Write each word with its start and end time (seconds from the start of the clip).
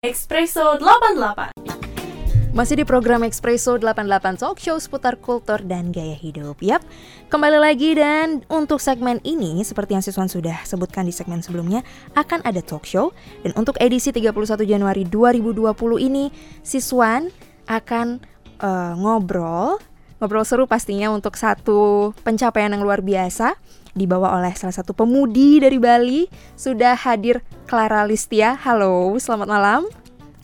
Espresso 0.00 0.80
88 0.80 2.56
Masih 2.56 2.80
di 2.80 2.88
program 2.88 3.20
Espresso 3.20 3.76
88 3.76 4.40
Talk 4.40 4.56
Show 4.56 4.80
seputar 4.80 5.20
kultur 5.20 5.60
dan 5.60 5.92
gaya 5.92 6.16
hidup. 6.16 6.56
Yap, 6.64 6.80
kembali 7.28 7.60
lagi 7.60 7.92
dan 7.92 8.40
untuk 8.48 8.80
segmen 8.80 9.20
ini 9.28 9.60
Seperti 9.60 9.92
yang 9.92 10.00
Siswan 10.00 10.32
sudah 10.32 10.64
sebutkan 10.64 11.04
di 11.04 11.12
segmen 11.12 11.44
sebelumnya 11.44 11.84
Akan 12.16 12.40
ada 12.48 12.64
talk 12.64 12.88
show. 12.88 13.12
Dan 13.44 13.52
untuk 13.60 13.76
edisi 13.76 14.08
31 14.08 14.32
Januari 14.64 15.04
2020 15.04 15.68
ini 16.00 16.32
Siswan 16.64 17.28
akan 17.68 18.24
uh, 18.56 18.96
ngobrol. 18.96 19.84
Ngobrol 20.16 20.48
seru 20.48 20.64
pastinya 20.64 21.12
untuk 21.12 21.36
satu 21.36 22.16
pencapaian 22.24 22.72
yang 22.72 22.80
luar 22.80 23.04
biasa 23.04 23.52
dibawa 23.94 24.38
oleh 24.38 24.54
salah 24.54 24.74
satu 24.74 24.94
pemudi 24.94 25.58
dari 25.58 25.78
Bali. 25.80 26.26
Sudah 26.54 26.94
hadir 26.94 27.42
Clara 27.66 28.06
Listia. 28.06 28.54
Halo, 28.60 29.14
selamat 29.18 29.48
malam. 29.48 29.82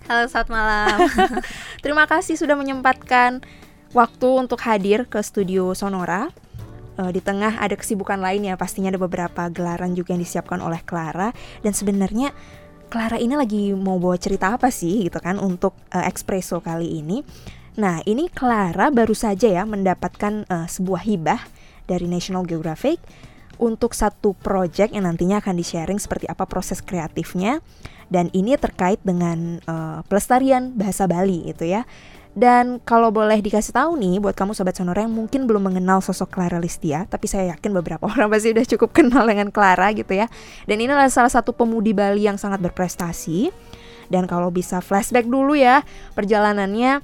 Halo, 0.07 0.31
selamat 0.31 0.51
malam. 0.51 0.99
Terima 1.85 2.07
kasih 2.07 2.39
sudah 2.39 2.55
menyempatkan 2.55 3.43
waktu 3.91 4.29
untuk 4.39 4.63
hadir 4.63 5.07
ke 5.07 5.19
studio 5.23 5.75
Sonora. 5.75 6.31
Uh, 6.97 7.13
di 7.13 7.21
tengah 7.21 7.61
ada 7.61 7.77
kesibukan 7.77 8.17
lain 8.17 8.49
ya, 8.49 8.57
pastinya 8.57 8.89
ada 8.89 8.97
beberapa 8.97 9.53
gelaran 9.53 9.93
juga 9.93 10.17
yang 10.17 10.25
disiapkan 10.25 10.65
oleh 10.65 10.81
Clara 10.81 11.29
dan 11.61 11.77
sebenarnya 11.77 12.33
Clara 12.89 13.21
ini 13.21 13.37
lagi 13.37 13.77
mau 13.77 14.01
bawa 14.01 14.17
cerita 14.17 14.57
apa 14.57 14.73
sih 14.73 15.05
gitu 15.05 15.21
kan 15.21 15.37
untuk 15.37 15.77
uh, 15.93 16.01
eh, 16.01 16.09
Espresso 16.09 16.63
kali 16.65 17.03
ini. 17.03 17.21
Nah, 17.77 18.01
ini 18.09 18.33
Clara 18.33 18.89
baru 18.89 19.13
saja 19.13 19.51
ya 19.51 19.69
mendapatkan 19.69 20.49
uh, 20.49 20.65
sebuah 20.65 21.05
hibah 21.05 21.41
dari 21.85 22.09
National 22.09 22.49
Geographic 22.49 22.97
untuk 23.57 23.97
satu 23.97 24.37
project 24.37 24.93
yang 24.93 25.09
nantinya 25.09 25.41
akan 25.41 25.57
di-sharing 25.57 25.97
seperti 26.01 26.29
apa 26.29 26.45
proses 26.45 26.81
kreatifnya 26.85 27.61
dan 28.07 28.31
ini 28.31 28.55
terkait 28.55 29.03
dengan 29.03 29.59
uh, 29.67 30.01
pelestarian 30.07 30.75
bahasa 30.75 31.11
Bali 31.11 31.51
itu 31.51 31.67
ya. 31.67 31.83
Dan 32.37 32.85
kalau 32.85 33.09
boleh 33.09 33.41
dikasih 33.41 33.73
tahu 33.73 33.97
nih 33.97 34.21
buat 34.21 34.37
kamu 34.37 34.53
sobat 34.53 34.77
sonora 34.77 35.09
yang 35.09 35.17
mungkin 35.17 35.49
belum 35.49 35.73
mengenal 35.73 36.05
sosok 36.05 36.37
Clara 36.37 36.61
Listia, 36.61 37.09
tapi 37.09 37.25
saya 37.25 37.57
yakin 37.57 37.73
beberapa 37.81 38.05
orang 38.13 38.29
pasti 38.29 38.53
udah 38.53 38.67
cukup 38.77 38.93
kenal 38.93 39.25
dengan 39.25 39.49
Clara 39.49 39.89
gitu 39.97 40.13
ya. 40.13 40.29
Dan 40.69 40.85
ini 40.85 40.93
adalah 40.93 41.09
salah 41.09 41.33
satu 41.33 41.57
pemudi 41.57 41.97
Bali 41.97 42.29
yang 42.29 42.37
sangat 42.37 42.61
berprestasi. 42.61 43.49
Dan 44.07 44.31
kalau 44.31 44.55
bisa 44.55 44.79
flashback 44.79 45.27
dulu 45.27 45.59
ya 45.59 45.83
perjalanannya 46.15 47.03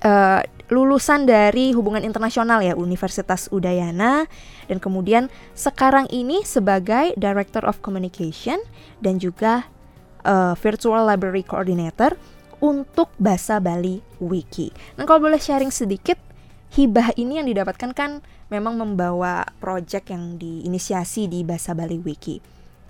uh, 0.00 0.40
lulusan 0.70 1.26
dari 1.26 1.74
hubungan 1.74 2.06
internasional 2.06 2.62
ya 2.62 2.78
Universitas 2.78 3.50
Udayana 3.50 4.28
dan 4.70 4.78
kemudian 4.78 5.32
sekarang 5.52 6.06
ini 6.12 6.46
sebagai 6.46 7.16
Director 7.18 7.66
of 7.66 7.82
Communication 7.82 8.62
dan 9.02 9.18
juga 9.18 9.66
uh, 10.22 10.54
Virtual 10.58 11.02
Library 11.02 11.42
Coordinator 11.42 12.14
untuk 12.62 13.10
Bahasa 13.18 13.58
Bali 13.58 13.98
Wiki. 14.22 14.70
Nah 14.94 15.04
kalau 15.04 15.26
boleh 15.26 15.42
sharing 15.42 15.74
sedikit 15.74 16.16
hibah 16.72 17.12
ini 17.18 17.42
yang 17.42 17.50
didapatkan 17.50 17.90
kan 17.92 18.24
memang 18.48 18.78
membawa 18.78 19.44
project 19.58 20.14
yang 20.14 20.38
diinisiasi 20.38 21.26
di 21.26 21.42
Bahasa 21.42 21.74
Bali 21.74 21.98
Wiki. 21.98 22.38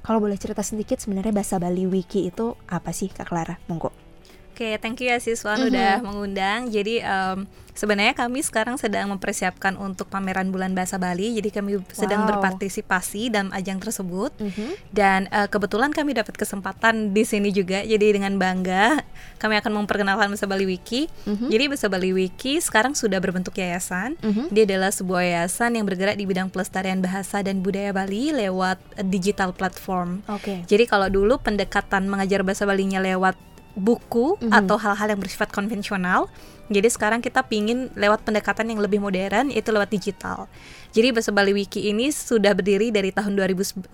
Kalau 0.03 0.19
boleh 0.19 0.35
cerita 0.35 0.67
sedikit 0.67 0.99
sebenarnya 0.99 1.31
Bahasa 1.31 1.63
Bali 1.63 1.87
Wiki 1.87 2.27
itu 2.27 2.59
apa 2.67 2.91
sih 2.91 3.09
Kak 3.09 3.31
Clara? 3.31 3.59
Monggo. 3.71 4.12
Oke, 4.53 4.69
okay, 4.69 4.77
thank 4.77 5.01
you 5.01 5.09
ya 5.09 5.17
siswa 5.17 5.57
mm 5.57 5.59
-hmm. 5.59 5.69
udah 5.73 5.93
mengundang. 6.05 6.61
Jadi 6.69 7.01
um, 7.01 7.49
sebenarnya 7.73 8.13
kami 8.13 8.45
sekarang 8.45 8.77
sedang 8.77 9.09
mempersiapkan 9.09 9.81
untuk 9.81 10.13
pameran 10.13 10.53
Bulan 10.53 10.77
Bahasa 10.77 11.01
Bali. 11.01 11.41
Jadi 11.41 11.49
kami 11.49 11.81
wow. 11.81 11.89
sedang 11.89 12.29
berpartisipasi 12.29 13.33
dalam 13.33 13.49
ajang 13.57 13.81
tersebut. 13.81 14.37
Mm 14.37 14.53
-hmm. 14.53 14.71
Dan 14.93 15.21
uh, 15.33 15.49
kebetulan 15.49 15.89
kami 15.89 16.13
dapat 16.13 16.37
kesempatan 16.37 17.17
di 17.17 17.25
sini 17.25 17.49
juga. 17.49 17.81
Jadi 17.81 18.13
dengan 18.13 18.37
bangga 18.37 19.01
kami 19.41 19.57
akan 19.57 19.73
memperkenalkan 19.73 20.29
Bahasa 20.29 20.45
Bali 20.45 20.69
Wiki. 20.69 21.09
Mm 21.25 21.33
-hmm. 21.33 21.49
Jadi 21.49 21.65
Bahasa 21.73 21.87
Bali 21.89 22.11
Wiki 22.13 22.61
sekarang 22.61 22.93
sudah 22.93 23.25
berbentuk 23.25 23.57
yayasan. 23.57 24.21
Mm 24.21 24.33
-hmm. 24.37 24.47
Dia 24.53 24.69
adalah 24.69 24.93
sebuah 24.93 25.23
yayasan 25.25 25.81
yang 25.81 25.89
bergerak 25.89 26.21
di 26.21 26.29
bidang 26.29 26.53
pelestarian 26.53 27.01
bahasa 27.01 27.41
dan 27.41 27.65
budaya 27.65 27.97
Bali 27.97 28.37
lewat 28.37 28.77
digital 29.09 29.57
platform. 29.57 30.21
Oke. 30.29 30.45
Okay. 30.45 30.59
Jadi 30.69 30.85
kalau 30.85 31.09
dulu 31.09 31.41
pendekatan 31.41 32.05
mengajar 32.05 32.45
bahasa 32.45 32.69
Balinya 32.69 33.01
lewat 33.01 33.52
buku 33.73 34.37
mm 34.37 34.49
-hmm. 34.49 34.59
atau 34.65 34.77
hal-hal 34.77 35.17
yang 35.17 35.21
bersifat 35.21 35.49
konvensional. 35.53 36.29
Jadi 36.73 36.89
sekarang 36.89 37.21
kita 37.21 37.45
pingin 37.45 37.93
lewat 37.93 38.25
pendekatan 38.25 38.73
yang 38.73 38.81
lebih 38.81 38.97
modern 38.97 39.53
itu 39.53 39.69
lewat 39.69 39.93
digital. 39.93 40.49
Jadi 40.97 41.13
Bahasa 41.13 41.29
Bali 41.29 41.53
Wiki 41.53 41.93
ini 41.93 42.09
sudah 42.09 42.57
berdiri 42.57 42.89
dari 42.89 43.13
tahun 43.13 43.37
2009 43.37 43.93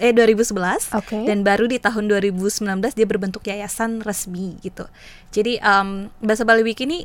eh 0.00 0.12
2011 0.16 0.96
okay. 0.96 1.24
dan 1.28 1.44
baru 1.44 1.68
di 1.68 1.76
tahun 1.76 2.08
2019 2.08 2.64
dia 2.96 3.06
berbentuk 3.08 3.44
yayasan 3.44 4.00
resmi 4.00 4.56
gitu. 4.64 4.88
Jadi 5.32 5.60
um, 5.60 6.08
Bahasa 6.24 6.48
Bali 6.48 6.64
Wiki 6.64 6.88
ini 6.88 7.04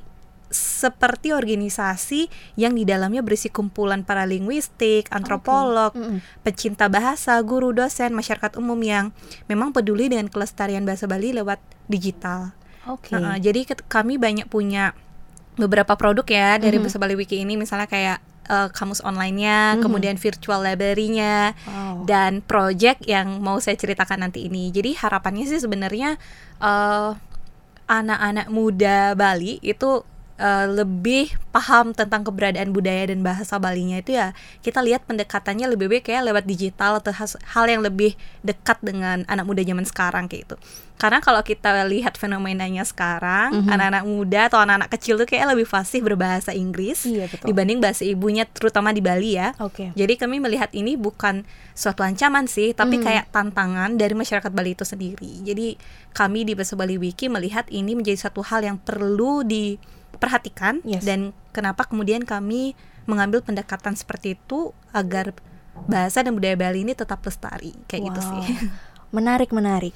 seperti 0.51 1.31
organisasi 1.31 2.27
yang 2.59 2.75
di 2.75 2.83
dalamnya 2.83 3.23
berisi 3.23 3.47
kumpulan 3.47 4.03
para 4.03 4.27
linguistik, 4.27 5.07
antropolog, 5.09 5.95
okay. 5.95 6.03
mm 6.03 6.07
-hmm. 6.11 6.19
pecinta 6.43 6.85
bahasa, 6.91 7.39
guru, 7.41 7.71
dosen, 7.71 8.11
masyarakat 8.11 8.59
umum 8.59 8.77
yang 8.83 9.15
memang 9.47 9.71
peduli 9.71 10.11
dengan 10.11 10.27
kelestarian 10.27 10.83
bahasa 10.83 11.07
Bali 11.07 11.31
lewat 11.31 11.57
digital. 11.87 12.53
Oke. 12.85 13.15
Okay. 13.15 13.17
Uh, 13.17 13.37
jadi 13.39 13.65
kami 13.87 14.19
banyak 14.19 14.51
punya 14.51 14.91
beberapa 15.55 15.95
produk 15.95 16.27
ya 16.27 16.59
dari 16.59 16.77
mm 16.77 16.83
-hmm. 16.83 16.83
bahasa 16.83 16.97
Bali 16.99 17.15
Wiki 17.15 17.39
ini, 17.39 17.55
misalnya 17.55 17.87
kayak 17.87 18.19
uh, 18.51 18.67
kamus 18.71 18.99
online-nya, 19.01 19.57
mm 19.57 19.73
-hmm. 19.79 19.83
kemudian 19.87 20.15
virtual 20.19 20.59
library-nya, 20.63 21.55
wow. 21.55 22.03
dan 22.03 22.43
project 22.43 23.07
yang 23.07 23.39
mau 23.39 23.59
saya 23.63 23.79
ceritakan 23.79 24.27
nanti 24.27 24.51
ini. 24.51 24.69
Jadi 24.69 24.99
harapannya 24.99 25.47
sih 25.47 25.63
sebenarnya 25.63 26.19
uh, 26.59 27.15
anak-anak 27.91 28.47
muda 28.47 29.13
Bali 29.19 29.59
itu 29.59 30.07
uh, 30.41 30.65
lebih 30.67 31.29
paham 31.53 31.93
tentang 31.93 32.25
keberadaan 32.25 32.73
budaya 32.73 33.13
dan 33.13 33.21
bahasa 33.21 33.61
Balinya 33.61 34.01
itu 34.01 34.17
ya 34.17 34.33
kita 34.65 34.81
lihat 34.81 35.05
pendekatannya 35.05 35.69
lebih 35.69 35.87
baik 35.87 36.09
kayak 36.09 36.25
lewat 36.33 36.43
digital 36.49 36.97
atau 36.97 37.13
hal 37.29 37.65
yang 37.69 37.85
lebih 37.85 38.17
dekat 38.41 38.81
dengan 38.81 39.21
anak 39.29 39.45
muda 39.45 39.61
zaman 39.61 39.85
sekarang 39.85 40.25
kayak 40.25 40.49
itu. 40.49 40.57
Karena 41.01 41.17
kalau 41.17 41.41
kita 41.41 41.81
lihat 41.89 42.13
fenomenanya 42.13 42.85
sekarang, 42.85 43.57
mm-hmm. 43.57 43.73
anak-anak 43.73 44.03
muda 44.05 44.41
atau 44.53 44.61
anak-anak 44.61 44.89
kecil 44.93 45.17
tuh 45.17 45.25
kayak 45.25 45.49
lebih 45.49 45.65
fasih 45.65 45.97
berbahasa 46.05 46.53
Inggris 46.53 47.09
iya, 47.09 47.25
betul. 47.25 47.49
dibanding 47.49 47.81
bahasa 47.81 48.05
ibunya 48.05 48.45
terutama 48.45 48.93
di 48.93 49.01
Bali 49.01 49.33
ya. 49.33 49.57
Okay. 49.57 49.89
Jadi 49.97 50.13
kami 50.21 50.37
melihat 50.37 50.69
ini 50.77 50.93
bukan 51.01 51.41
suatu 51.73 52.05
ancaman 52.05 52.45
sih, 52.45 52.77
tapi 52.77 53.01
mm-hmm. 53.01 53.07
kayak 53.09 53.25
tantangan 53.33 53.97
dari 53.97 54.13
masyarakat 54.13 54.51
Bali 54.53 54.77
itu 54.77 54.85
sendiri. 54.85 55.41
Jadi 55.41 55.73
kami 56.13 56.45
di 56.45 56.53
Bahasa 56.53 56.77
Bali 56.77 57.01
Wiki 57.01 57.33
melihat 57.33 57.65
ini 57.73 57.97
menjadi 57.97 58.29
satu 58.29 58.45
hal 58.45 58.61
yang 58.61 58.77
perlu 58.77 59.41
di 59.41 59.81
perhatikan 60.17 60.83
yes. 60.83 61.05
dan 61.05 61.31
kenapa 61.55 61.87
kemudian 61.87 62.25
kami 62.25 62.73
mengambil 63.05 63.41
pendekatan 63.41 63.97
seperti 63.97 64.37
itu 64.37 64.75
agar 64.91 65.33
bahasa 65.87 66.21
dan 66.21 66.35
budaya 66.35 66.53
Bali 66.59 66.83
ini 66.83 66.93
tetap 66.93 67.23
lestari 67.23 67.73
kayak 67.87 68.01
wow. 68.01 68.07
gitu 68.11 68.21
sih. 68.21 68.41
Menarik 69.15 69.51
menarik. 69.51 69.95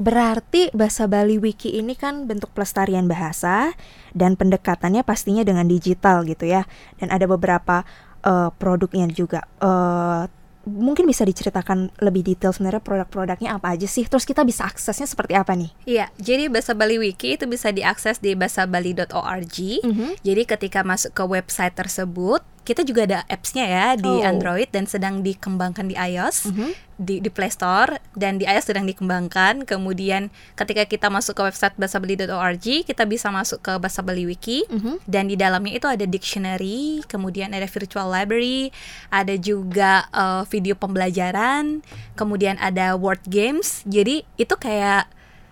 Berarti 0.00 0.72
bahasa 0.72 1.04
Bali 1.04 1.36
Wiki 1.36 1.76
ini 1.76 1.92
kan 1.92 2.24
bentuk 2.24 2.50
pelestarian 2.56 3.04
bahasa 3.04 3.76
dan 4.16 4.32
pendekatannya 4.32 5.04
pastinya 5.04 5.44
dengan 5.44 5.68
digital 5.68 6.24
gitu 6.24 6.48
ya. 6.48 6.64
Dan 6.96 7.12
ada 7.12 7.28
beberapa 7.28 7.84
uh, 8.24 8.48
produknya 8.56 9.06
juga. 9.12 9.44
Uh, 9.60 10.24
mungkin 10.70 11.04
bisa 11.10 11.26
diceritakan 11.26 11.90
lebih 11.98 12.22
detail 12.22 12.54
sebenarnya 12.54 12.78
produk-produknya 12.78 13.58
apa 13.58 13.74
aja 13.74 13.90
sih? 13.90 14.06
Terus 14.06 14.22
kita 14.22 14.46
bisa 14.46 14.70
aksesnya 14.70 15.10
seperti 15.10 15.34
apa 15.34 15.58
nih? 15.58 15.70
Iya, 15.84 16.06
jadi 16.22 16.46
Bahasa 16.46 16.78
Bali 16.78 17.02
Wiki 17.02 17.34
itu 17.34 17.50
bisa 17.50 17.74
diakses 17.74 18.22
di 18.22 18.38
bahasabali.org. 18.38 19.56
Mm 19.82 19.92
-hmm. 19.92 20.10
Jadi 20.22 20.42
ketika 20.46 20.80
masuk 20.86 21.10
ke 21.12 21.24
website 21.26 21.74
tersebut, 21.74 22.40
kita 22.70 22.86
juga 22.86 23.02
ada 23.02 23.18
apps-nya 23.26 23.66
ya 23.66 23.86
di 23.98 24.06
oh. 24.06 24.22
Android 24.22 24.70
dan 24.70 24.86
sedang 24.86 25.26
dikembangkan 25.26 25.90
di 25.90 25.98
iOS 25.98 26.46
mm 26.46 26.52
-hmm. 26.54 26.70
di 27.02 27.18
di 27.18 27.26
Play 27.26 27.50
Store 27.50 27.98
dan 28.14 28.38
di 28.38 28.46
iOS 28.46 28.70
sedang 28.70 28.86
dikembangkan. 28.86 29.66
Kemudian 29.66 30.30
ketika 30.54 30.86
kita 30.86 31.10
masuk 31.10 31.34
ke 31.34 31.42
website 31.50 31.74
bahasabeli.org, 31.74 32.86
kita 32.86 33.02
bisa 33.10 33.34
masuk 33.34 33.58
ke 33.58 33.74
Bahasa 33.82 34.06
Bali 34.06 34.22
Wiki 34.22 34.70
mm 34.70 34.78
-hmm. 34.78 34.96
dan 35.10 35.26
di 35.26 35.34
dalamnya 35.34 35.82
itu 35.82 35.90
ada 35.90 36.06
dictionary, 36.06 37.02
kemudian 37.10 37.50
ada 37.50 37.66
virtual 37.66 38.06
library, 38.06 38.70
ada 39.10 39.34
juga 39.34 40.06
uh, 40.14 40.46
video 40.46 40.78
pembelajaran, 40.78 41.82
kemudian 42.14 42.54
ada 42.62 42.94
word 42.94 43.26
games. 43.26 43.82
Jadi 43.82 44.22
itu 44.38 44.54
kayak 44.54 45.10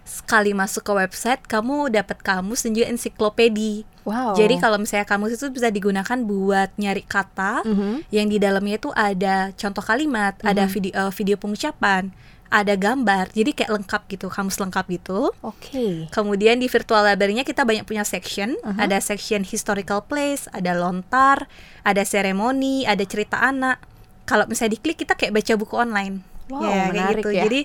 sekali 0.09 0.57
masuk 0.57 0.89
ke 0.89 0.93
website 0.95 1.45
kamu 1.45 1.93
dapat 1.93 2.23
kamus 2.25 2.65
dan 2.65 2.73
juga 2.79 2.87
ensiklopedi. 2.89 3.85
Wow. 4.09 4.33
Jadi 4.33 4.57
kalau 4.57 4.81
misalnya 4.81 5.05
kamus 5.05 5.37
itu 5.37 5.53
bisa 5.53 5.69
digunakan 5.69 6.19
buat 6.25 6.73
nyari 6.81 7.05
kata 7.05 7.61
mm 7.61 7.75
-hmm. 7.77 7.95
yang 8.09 8.27
di 8.33 8.41
dalamnya 8.41 8.81
itu 8.81 8.89
ada 8.97 9.53
contoh 9.53 9.85
kalimat, 9.85 10.33
mm 10.33 10.41
-hmm. 10.41 10.51
ada 10.51 10.65
video 10.65 10.93
uh, 10.97 11.13
video 11.13 11.37
pengucapan, 11.37 12.09
ada 12.49 12.73
gambar. 12.73 13.29
Jadi 13.37 13.53
kayak 13.53 13.69
lengkap 13.69 14.03
gitu, 14.09 14.27
kamus 14.33 14.57
lengkap 14.57 14.85
gitu. 14.89 15.29
Oke. 15.45 15.69
Okay. 15.69 15.95
Kemudian 16.09 16.57
di 16.57 16.73
virtual 16.73 17.05
library-nya 17.05 17.45
kita 17.45 17.69
banyak 17.69 17.85
punya 17.85 18.09
section, 18.09 18.57
uh 18.65 18.73
-huh. 18.73 18.81
ada 18.81 18.97
section 19.05 19.45
historical 19.45 20.01
place, 20.09 20.49
ada 20.57 20.73
lontar, 20.73 21.45
ada 21.85 22.01
seremoni, 22.09 22.89
ada 22.89 23.05
cerita 23.05 23.45
anak. 23.45 23.77
Kalau 24.25 24.49
misalnya 24.49 24.81
diklik 24.81 25.05
kita 25.05 25.21
kayak 25.21 25.37
baca 25.37 25.53
buku 25.61 25.77
online. 25.77 26.25
Wow, 26.49 26.65
ya, 26.65 26.89
kayak 26.89 27.13
gitu. 27.21 27.31
Ya. 27.37 27.45
Jadi 27.45 27.61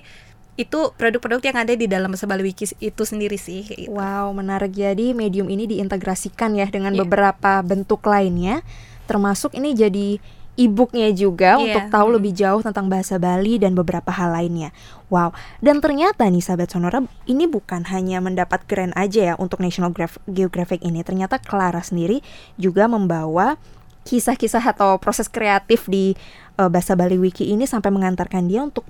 itu 0.54 0.94
produk-produk 0.94 1.42
yang 1.42 1.58
ada 1.66 1.74
di 1.74 1.90
dalam 1.90 2.14
bahasa 2.14 2.30
Bali 2.30 2.46
Wiki 2.46 2.70
itu 2.78 3.02
sendiri 3.02 3.34
sih. 3.34 3.66
Gitu. 3.66 3.90
Wow, 3.90 4.30
menarik. 4.30 4.70
Jadi 4.70 5.10
medium 5.10 5.50
ini 5.50 5.66
diintegrasikan 5.66 6.54
ya 6.54 6.70
dengan 6.70 6.94
Yeah. 6.94 7.02
beberapa 7.02 7.58
bentuk 7.66 8.06
lainnya, 8.06 8.62
termasuk 9.10 9.58
ini 9.58 9.74
jadi 9.74 10.22
e-booknya 10.54 11.10
juga 11.10 11.58
Iya. 11.58 11.62
untuk 11.66 11.84
tahu 11.90 12.08
lebih 12.14 12.30
jauh 12.30 12.62
tentang 12.62 12.86
bahasa 12.86 13.18
Bali 13.18 13.58
dan 13.58 13.74
beberapa 13.74 14.14
hal 14.14 14.30
lainnya. 14.30 14.70
Wow, 15.10 15.34
dan 15.58 15.82
ternyata 15.82 16.30
nih 16.30 16.38
sahabat 16.38 16.70
Sonora, 16.70 17.02
ini 17.26 17.50
bukan 17.50 17.82
hanya 17.90 18.22
mendapat 18.22 18.62
grant 18.70 18.94
aja 18.94 19.34
ya 19.34 19.34
untuk 19.34 19.58
National 19.58 19.90
Graph- 19.90 20.22
Geographic 20.30 20.78
ini. 20.86 21.02
Ternyata 21.02 21.42
Clara 21.42 21.82
sendiri 21.82 22.22
juga 22.54 22.86
membawa 22.86 23.58
kisah-kisah 24.06 24.62
atau 24.62 25.00
proses 25.02 25.26
kreatif 25.26 25.90
di 25.90 26.14
eh, 26.54 26.70
bahasa 26.70 26.94
Bali 26.94 27.18
Wiki 27.18 27.50
ini 27.50 27.66
sampai 27.66 27.90
mengantarkan 27.90 28.46
dia 28.46 28.62
untuk 28.62 28.86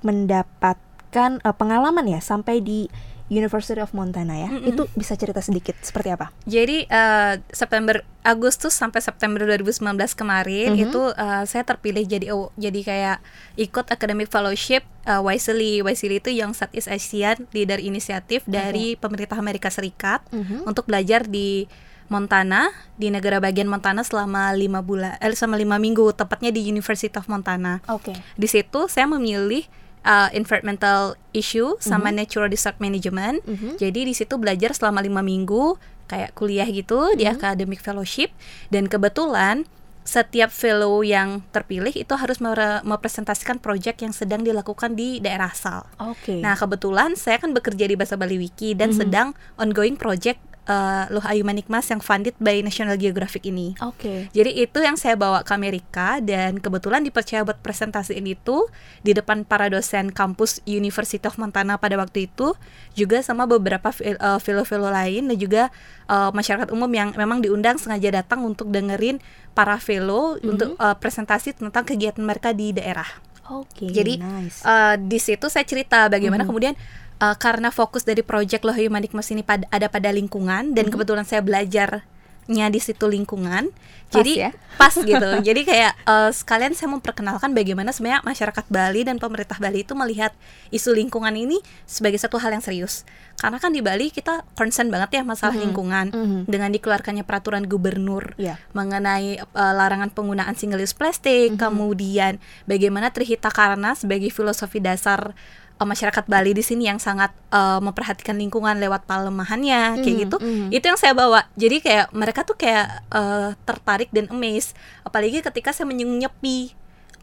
mendapatkan 1.15 1.31
eh, 1.41 1.55
pengalaman 1.55 2.05
ya 2.07 2.19
sampai 2.19 2.59
di 2.59 2.91
University 3.25 3.81
of 3.81 3.89
Montana 3.89 4.37
ya. 4.37 4.49
Mm-mm. 4.53 4.69
Itu 4.69 4.85
bisa 4.93 5.17
cerita 5.17 5.41
sedikit 5.41 5.73
seperti 5.81 6.13
apa? 6.13 6.29
Jadi 6.45 6.85
eh, 6.85 7.33
September 7.49 8.05
Agustus 8.21 8.77
sampai 8.77 9.01
September 9.01 9.41
2019 9.41 9.81
kemarin 10.13 10.77
Mhm. 10.77 10.83
itu 10.85 11.01
eh, 11.09 11.43
saya 11.43 11.65
terpilih 11.65 12.05
jadi 12.05 12.29
oh, 12.29 12.53
jadi 12.53 12.79
kayak 12.85 13.17
ikut 13.57 13.89
academic 13.89 14.29
fellowship 14.29 14.85
eh, 15.05 15.17
Wisely. 15.17 15.81
Wisely 15.81 16.21
itu 16.21 16.29
Young 16.29 16.53
Southeast 16.53 16.85
Asian 16.85 17.49
Leader 17.49 17.81
Initiative 17.81 18.45
dari 18.45 18.93
pemerintah 18.93 19.41
Amerika 19.41 19.73
Serikat 19.73 20.21
untuk 20.61 20.85
belajar 20.85 21.25
di 21.25 21.65
Montana 22.05 22.69
di 22.93 23.09
negara 23.09 23.41
bagian 23.41 23.65
Montana 23.65 24.05
selama 24.05 24.53
lima 24.53 24.85
bulan 24.85 25.17
eh, 25.17 25.33
selama 25.33 25.57
lima 25.57 25.81
minggu 25.81 26.13
tepatnya 26.13 26.53
di 26.53 26.61
University 26.61 27.09
of 27.17 27.25
Montana. 27.25 27.81
Oke. 27.89 28.13
Di 28.37 28.45
situ 28.45 28.85
saya 28.85 29.09
memilih 29.09 29.65
uh, 30.05 30.29
environmental 30.31 31.17
issue 31.33 31.75
sama 31.81 32.13
natural 32.13 32.47
disaster 32.47 32.77
management. 32.79 33.41
Mhm. 33.43 33.81
Jadi 33.81 34.05
di 34.07 34.13
situ 34.13 34.37
belajar 34.37 34.71
selama 34.71 35.01
lima 35.01 35.19
minggu 35.19 35.75
kayak 36.05 36.37
kuliah 36.37 36.69
gitu 36.69 37.17
di 37.17 37.25
academic 37.25 37.81
fellowship 37.81 38.29
dan 38.69 38.85
kebetulan 38.85 39.65
setiap 40.05 40.53
fellow 40.53 41.01
yang 41.01 41.41
terpilih 41.49 41.89
itu 41.89 42.13
harus 42.13 42.37
mepresentasikan 42.85 43.57
project 43.57 44.05
yang 44.05 44.13
sedang 44.13 44.45
dilakukan 44.45 44.93
di 44.93 45.17
daerah 45.17 45.49
asal. 45.49 45.81
Oke. 45.97 46.45
Nah 46.45 46.53
kebetulan 46.53 47.17
saya 47.17 47.41
kan 47.41 47.57
bekerja 47.57 47.89
di 47.89 47.97
Bahasa 47.97 48.13
Bali 48.13 48.37
Wiki 48.37 48.77
dan 48.77 48.93
Mhm. 48.93 48.97
sedang 49.01 49.27
ongoing 49.57 49.97
project 49.97 50.37
uh, 50.65 51.05
Luh 51.09 51.25
Ayu 51.25 51.41
Manikmas 51.41 51.87
yang 51.87 51.99
funded 51.99 52.33
by 52.37 52.61
National 52.61 52.95
Geographic 52.95 53.45
ini. 53.45 53.73
Oke. 53.81 54.27
Jadi 54.29 54.51
itu 54.59 54.77
yang 54.79 54.93
saya 54.93 55.13
bawa 55.13 55.41
ke 55.41 55.51
Amerika 55.51 56.19
dan 56.19 56.57
kebetulan 56.57 57.01
dipercaya 57.01 57.41
buat 57.41 57.57
presentasiin 57.59 58.25
itu 58.25 58.65
di 59.01 59.13
depan 59.13 59.41
para 59.41 59.65
dosen 59.67 60.09
kampus 60.09 60.59
University 60.65 61.23
of 61.23 61.37
Montana 61.37 61.77
pada 61.77 61.95
waktu 61.95 62.27
itu 62.27 62.53
juga 62.93 63.21
sama 63.21 63.45
beberapa 63.45 63.89
fil- 63.89 64.17
eh, 64.17 64.39
fellow-fellow 64.39 64.89
lain 64.89 65.29
dan 65.29 65.37
juga 65.37 65.63
eh, 66.05 66.29
masyarakat 66.29 66.69
umum 66.69 66.89
yang 66.89 67.09
memang 67.13 67.41
diundang 67.41 67.77
sengaja 67.77 68.11
datang 68.11 68.41
untuk 68.41 68.69
dengerin 68.69 69.17
para 69.53 69.77
fellow 69.77 70.35
untuk 70.41 70.75
eh, 70.75 70.95
presentasi 70.95 71.55
tentang 71.55 71.85
kegiatan 71.85 72.21
mereka 72.21 72.51
di 72.51 72.71
daerah. 72.71 73.07
Oke. 73.45 73.85
Jadi, 73.85 74.17
nice. 74.17 74.65
Eh, 74.65 74.95
di 74.99 75.21
situ 75.21 75.45
saya 75.47 75.61
cerita 75.61 76.09
bagaimana 76.09 76.41
Mhm. 76.43 76.49
kemudian 76.49 76.73
eh, 77.17 77.35
karena 77.37 77.69
fokus 77.69 78.03
dari 78.03 78.21
project 78.21 78.63
Lohayu 78.63 78.89
Manikmas 78.89 79.29
ini 79.29 79.41
pada, 79.41 79.65
ada 79.69 79.87
pada 79.87 80.09
lingkungan 80.09 80.73
dan 80.73 80.85
Mhm. 80.87 80.91
kebetulan 80.91 81.23
saya 81.23 81.41
belajarnya 81.41 82.65
di 82.69 82.79
situ 82.79 83.05
lingkungan. 83.05 83.73
Pas 84.05 84.21
jadi 84.21 84.31
ya? 84.37 84.51
pas 84.77 84.93
gitu. 84.93 85.09
jadi 85.49 85.61
kayak 85.65 85.93
eh, 85.97 86.31
sekalian 86.31 86.71
saya 86.71 86.87
memperkenalkan 86.89 87.51
bagaimana 87.51 87.89
sebenarnya 87.89 88.21
masyarakat 88.23 88.65
Bali 88.69 89.01
dan 89.01 89.17
pemerintah 89.17 89.57
Bali 89.57 89.81
itu 89.81 89.97
melihat 89.97 90.31
isu 90.69 90.93
lingkungan 90.93 91.33
ini 91.33 91.57
sebagai 91.83 92.21
satu 92.21 92.37
hal 92.37 92.53
yang 92.53 92.61
serius. 92.61 93.01
Karena 93.35 93.59
kan 93.59 93.73
di 93.73 93.81
Bali 93.81 94.07
kita 94.09 94.45
concern 94.53 94.87
banget 94.87 95.19
ya 95.19 95.23
masalah 95.25 95.57
Mhm. 95.57 95.63
lingkungan 95.65 96.05
Mhm. 96.13 96.39
dengan 96.45 96.69
dikeluarkannya 96.71 97.25
peraturan 97.25 97.65
gubernur 97.65 98.37
Iya. 98.37 98.61
mengenai 98.71 99.41
eh, 99.41 99.73
larangan 99.73 100.13
penggunaan 100.13 100.53
single 100.53 100.79
use 100.79 100.93
plastik, 100.93 101.57
Mhm. 101.57 101.59
kemudian 101.59 102.37
bagaimana 102.63 103.09
Trihita 103.09 103.49
Karna 103.49 103.97
sebagai 103.97 104.29
filosofi 104.29 104.77
dasar 104.77 105.33
eh, 105.75 105.85
masyarakat 105.85 106.23
Bali 106.25 106.51
di 106.51 106.61
sini 106.61 106.85
yang 106.85 106.97
sangat 106.97 107.31
eh, 107.49 107.79
memperhatikan 107.79 108.35
lingkungan 108.35 108.75
lewat 108.75 109.03
palemahannya 109.05 109.99
kayak 109.99 110.15
Mhm, 110.15 110.21
gitu. 110.27 110.37
mhm. 110.39 110.67
Itu 110.71 110.85
yang 110.85 110.97
saya 110.97 111.11
bawa. 111.11 111.47
Jadi 111.53 111.79
kayak 111.79 112.11
mereka 112.11 112.41
tuh 112.41 112.55
kayak 112.55 113.03
eh, 113.09 113.49
tertarik 113.63 114.09
dan 114.09 114.27
amazed 114.29 114.71
apalagi 115.01 115.39
ketika 115.41 115.69
saya 115.69 115.85
menyinggung 115.85 116.19
nyepi. 116.19 116.71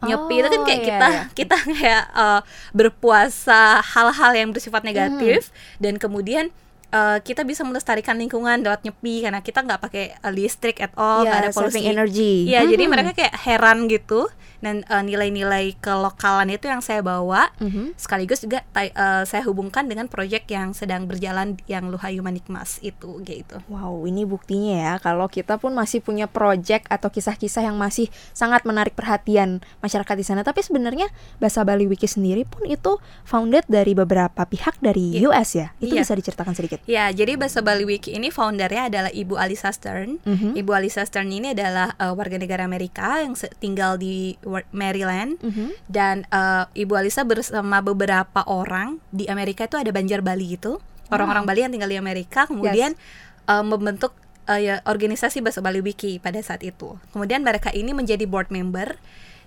Nyepi 0.03 0.35
itu 0.35 0.47
kan 0.47 0.59
Oh, 0.59 0.67
kayak 0.67 0.79
iya, 0.79 0.87
kita 0.89 1.07
iya. 1.07 1.21
kita 1.31 1.55
kayak 1.71 2.03
eh, 2.11 2.41
berpuasa 2.75 3.61
hal-hal 3.81 4.31
yang 4.33 4.49
bersifat 4.51 4.83
negatif 4.83 5.49
dan 5.79 5.95
kemudian 5.95 6.51
eh, 6.93 7.17
kita 7.19 7.41
bisa 7.41 7.61
melestarikan 7.61 8.15
lingkungan 8.15 8.61
lewat 8.61 8.85
nyepi 8.85 9.25
karena 9.25 9.41
kita 9.41 9.59
nggak 9.59 9.81
pakai 9.81 10.05
eh, 10.13 10.31
listrik 10.31 10.77
at 10.77 10.93
all, 10.93 11.25
nggak 11.25 11.33
Iya, 11.33 11.43
ada 11.43 11.51
polusi. 11.51 11.81
energy. 11.81 12.33
Iya, 12.47 12.59
jadi 12.63 12.83
Mhm. 12.83 12.91
mereka 12.91 13.11
kayak 13.13 13.33
heran 13.41 13.77
gitu 13.87 14.29
dan 14.59 14.85
eh, 14.85 15.03
nilai-nilai 15.03 15.75
kelokalan 15.77 16.47
itu 16.47 16.65
yang 16.65 16.79
saya 16.79 17.01
bawa 17.01 17.49
Mhm. 17.57 17.97
sekaligus 17.97 18.39
juga 18.39 18.61
eh, 18.75 18.91
saya 19.23 19.43
hubungkan 19.43 19.85
dengan 19.85 20.05
proyek 20.05 20.45
yang 20.47 20.71
sedang 20.71 21.03
berjalan 21.03 21.57
yang 21.65 21.89
Luhayu 21.89 22.21
Manikmas 22.21 22.77
itu 22.79 23.19
gitu. 23.21 23.57
Wow, 23.65 24.05
ini 24.05 24.23
buktinya 24.23 24.75
ya 24.75 24.93
kalau 24.97 25.25
kita 25.25 25.57
pun 25.57 25.73
masih 25.73 25.99
punya 25.99 26.27
project 26.27 26.85
atau 26.87 27.09
kisah-kisah 27.09 27.63
yang 27.63 27.75
masih 27.75 28.05
sangat 28.31 28.63
menarik 28.63 28.93
perhatian 28.93 29.59
masyarakat 29.79 30.13
di 30.13 30.23
sana. 30.23 30.41
Tapi 30.41 30.61
sebenarnya 30.61 31.09
Bahasa 31.35 31.63
Bali 31.63 31.83
Wiki 31.83 32.05
sendiri 32.05 32.43
pun 32.43 32.63
itu 32.63 32.95
founded 33.23 33.63
dari 33.65 33.93
beberapa 33.93 34.43
pihak 34.43 34.77
dari 34.77 35.17
Iya. 35.17 35.29
US 35.29 35.49
ya. 35.53 35.67
Itu 35.77 35.95
Iya. 35.95 36.03
bisa 36.03 36.13
diceritakan 36.13 36.53
sedikit. 36.53 36.79
Ya, 36.83 37.07
jadi 37.15 37.39
Bahasa 37.39 37.63
Bali 37.63 37.87
Wiki 37.87 38.11
ini 38.11 38.27
foundernya 38.27 38.91
adalah 38.91 39.11
Ibu 39.11 39.39
Alisa 39.39 39.71
Stern. 39.71 40.19
Mhm. 40.27 40.59
Ibu 40.59 40.71
Alisa 40.75 41.07
Stern 41.07 41.31
ini 41.31 41.55
adalah 41.55 41.95
eh, 41.95 42.11
warga 42.11 42.35
negara 42.35 42.67
Amerika 42.67 43.23
yang 43.23 43.39
tinggal 43.63 43.95
di 43.95 44.35
Maryland. 44.75 45.39
Mhm. 45.39 45.71
dan 45.87 46.27
eh, 46.27 46.65
Ibu 46.83 46.93
Alisa 46.99 47.23
bersama 47.23 47.79
beberapa 47.79 48.43
orang 48.47 48.99
di 49.15 49.31
Amerika 49.31 49.65
itu 49.67 49.79
ada 49.79 49.91
Banjar 49.95 50.19
Bali 50.19 50.59
gitu 50.59 50.83
orang-orang 51.13 51.43
Bali 51.45 51.59
yang 51.65 51.73
tinggal 51.73 51.91
di 51.91 51.99
Amerika 51.99 52.49
kemudian 52.49 52.97
eh, 53.47 53.63
membentuk 53.65 54.15
eh, 54.49 54.59
ya, 54.59 54.75
organisasi 54.87 55.43
Bahasa 55.45 55.61
Bali 55.61 55.79
Wiki 55.79 56.17
pada 56.17 56.39
saat 56.41 56.65
itu 56.65 56.97
kemudian 57.13 57.45
mereka 57.45 57.69
ini 57.71 57.93
menjadi 57.93 58.25
board 58.25 58.49
member 58.49 58.97